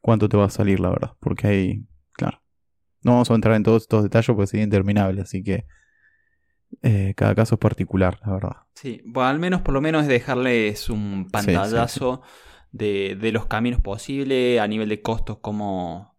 cuánto 0.00 0.28
te 0.28 0.36
va 0.36 0.46
a 0.46 0.50
salir, 0.50 0.80
la 0.80 0.90
verdad, 0.90 1.12
porque 1.20 1.46
ahí, 1.46 1.84
claro. 2.12 2.42
No 3.02 3.12
vamos 3.12 3.30
a 3.30 3.34
entrar 3.34 3.54
en 3.54 3.62
todos 3.62 3.82
estos 3.82 4.02
detalles 4.02 4.26
porque 4.26 4.46
sería 4.46 4.64
interminable, 4.64 5.22
así 5.22 5.42
que 5.42 5.64
eh, 6.82 7.14
cada 7.16 7.34
caso 7.34 7.56
es 7.56 7.58
particular, 7.58 8.18
la 8.24 8.32
verdad. 8.32 8.56
Sí, 8.74 9.02
bueno, 9.04 9.28
al 9.28 9.38
menos 9.38 9.62
por 9.62 9.74
lo 9.74 9.80
menos 9.80 10.02
es 10.02 10.08
dejarles 10.08 10.88
un 10.88 11.28
pantallazo 11.30 12.22
de, 12.72 13.16
de 13.20 13.32
los 13.32 13.46
caminos 13.46 13.80
posibles, 13.80 14.60
a 14.60 14.68
nivel 14.68 14.88
de 14.88 15.02
costos, 15.02 15.38
cómo, 15.40 16.09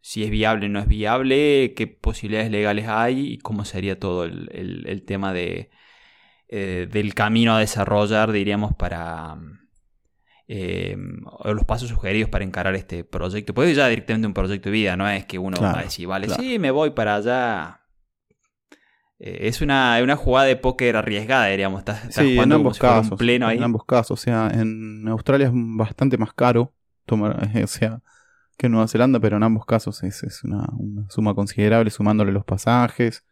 si 0.00 0.24
es 0.24 0.30
viable 0.30 0.66
o 0.66 0.68
no 0.68 0.80
es 0.80 0.88
viable, 0.88 1.74
qué 1.76 1.86
posibilidades 1.86 2.50
legales 2.50 2.88
hay 2.88 3.34
y 3.34 3.38
cómo 3.38 3.64
sería 3.64 3.98
todo 3.98 4.24
el, 4.24 4.48
el- 4.52 4.86
el 4.88 5.04
tema 5.04 5.32
de, 5.32 5.70
eh, 6.48 6.88
del 6.90 7.14
camino 7.14 7.54
a 7.56 7.60
desarrollar, 7.60 8.32
diríamos, 8.32 8.74
para 8.76 9.36
eh, 10.46 10.96
o 11.26 11.52
los 11.52 11.64
pasos 11.64 11.88
sugeridos 11.90 12.30
para 12.30 12.44
encarar 12.44 12.74
este 12.74 13.04
proyecto. 13.04 13.54
Puede 13.54 13.74
ya 13.74 13.88
directamente 13.88 14.26
un 14.26 14.34
proyecto 14.34 14.68
de 14.68 14.72
vida, 14.72 14.96
no 14.96 15.08
es 15.08 15.26
que 15.26 15.38
uno 15.38 15.58
Claro, 15.58 15.74
va 15.74 15.80
a 15.80 15.82
decir, 15.84 16.06
vale, 16.06 16.26
claro. 16.26 16.42
sí, 16.42 16.58
me 16.58 16.70
voy 16.70 16.90
para 16.90 17.16
allá. 17.16 17.80
Eh, 19.18 19.48
es 19.48 19.60
una, 19.60 19.98
una 20.02 20.16
jugada 20.16 20.46
de 20.46 20.56
póker 20.56 20.96
arriesgada, 20.96 21.46
diríamos. 21.46 21.80
Estás, 21.80 22.04
estás 22.04 22.14
Sí, 22.14 22.30
en 22.30 22.34
jugando 22.36 22.54
como 22.56 22.68
ambos 22.68 22.78
un 22.78 22.80
casos. 22.80 23.18
pleno 23.18 23.46
ahí. 23.48 23.58
En 23.58 23.64
ambos 23.64 23.84
casos. 23.84 24.20
O 24.20 24.22
sea, 24.22 24.48
en 24.52 25.06
Australia 25.08 25.46
es 25.48 25.52
bastante 25.54 26.16
más 26.18 26.32
caro 26.34 26.72
tomar, 27.04 27.48
o 27.64 27.66
sea, 27.66 28.00
que 28.58 28.66
en 28.66 28.72
Nueva 28.72 28.88
Zelanda, 28.88 29.18
pero 29.20 29.36
en 29.38 29.42
ambos 29.44 29.64
casos 29.64 30.02
es, 30.02 30.22
es 30.24 30.44
una, 30.44 30.68
una 30.76 31.08
suma 31.08 31.34
considerable 31.34 31.90
sumándole 31.90 32.32
los 32.32 32.44
pasajes 32.44 33.24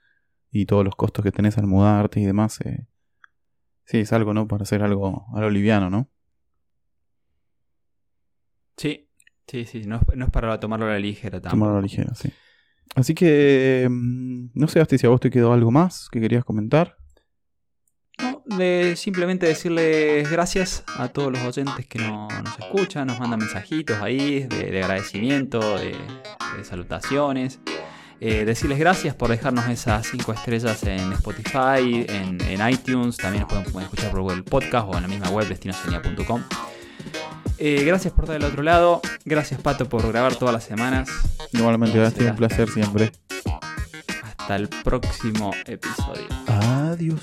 y 0.50 0.64
todos 0.66 0.84
los 0.84 0.96
costos 0.96 1.22
que 1.24 1.32
tenés 1.32 1.58
al 1.58 1.66
mudarte 1.66 2.20
y 2.20 2.24
demás. 2.24 2.60
eh. 2.62 2.86
Sí, 3.84 3.98
es 3.98 4.12
algo, 4.12 4.32
¿no? 4.32 4.48
Para 4.48 4.62
hacer 4.62 4.82
algo, 4.82 5.26
algo 5.34 5.50
liviano, 5.50 5.90
¿no? 5.90 6.08
Sí, 8.76 9.08
sí, 9.46 9.64
sí. 9.64 9.82
No, 9.86 9.96
es- 9.96 10.16
no 10.16 10.24
es 10.26 10.30
para 10.30 10.58
tomarlo 10.60 10.86
a 10.86 10.90
la 10.90 10.98
ligera 10.98 11.40
tampoco. 11.40 11.50
Tomarlo 11.50 11.74
a 11.78 11.80
la 11.80 11.82
ligera, 11.82 12.14
sí. 12.14 12.30
Así 12.94 13.14
que, 13.14 13.86
mm, 13.90 14.50
no 14.54 14.68
sé, 14.68 14.80
Asti, 14.80 14.98
si 14.98 15.06
a 15.06 15.10
vos 15.10 15.20
te 15.20 15.30
quedó 15.30 15.52
algo 15.52 15.70
más 15.70 16.08
que 16.10 16.20
querías 16.20 16.44
comentar. 16.44 16.96
De 18.46 18.94
simplemente 18.96 19.44
decirles 19.46 20.30
gracias 20.30 20.84
a 20.98 21.08
todos 21.08 21.32
los 21.32 21.42
oyentes 21.42 21.84
que 21.86 21.98
no- 21.98 22.28
nos 22.28 22.58
escuchan, 22.60 23.08
nos 23.08 23.18
mandan 23.18 23.40
mensajitos 23.40 24.00
ahí 24.00 24.44
de, 24.44 24.70
de 24.70 24.82
agradecimiento, 24.82 25.76
de, 25.78 25.96
de 26.56 26.64
salutaciones. 26.64 27.58
Eh, 28.20 28.44
decirles 28.46 28.78
gracias 28.78 29.14
por 29.14 29.28
dejarnos 29.30 29.68
esas 29.68 30.06
5 30.06 30.32
estrellas 30.32 30.82
en 30.84 31.12
Spotify, 31.14 32.06
en, 32.08 32.40
en 32.40 32.68
iTunes, 32.70 33.16
también 33.18 33.42
nos 33.42 33.50
pueden, 33.52 33.64
pueden 33.72 33.84
escuchar 33.90 34.10
por 34.12 34.32
el 34.32 34.42
podcast 34.44 34.86
o 34.88 34.96
en 34.96 35.02
la 35.02 35.08
misma 35.08 35.28
web 35.30 35.46
destinosenia.com. 35.48 36.42
Eh, 37.58 37.82
gracias 37.84 38.14
por 38.14 38.24
estar 38.24 38.38
del 38.40 38.48
otro 38.50 38.62
lado, 38.62 39.00
gracias 39.24 39.60
Pato 39.60 39.88
por 39.88 40.06
grabar 40.08 40.36
todas 40.36 40.54
las 40.54 40.64
semanas. 40.64 41.08
Igualmente, 41.52 42.10
Será. 42.10 42.30
un 42.30 42.36
placer 42.36 42.68
siempre. 42.70 43.12
Hasta 44.38 44.56
el 44.56 44.68
próximo 44.68 45.52
episodio. 45.66 46.26
Adiós. 46.46 47.20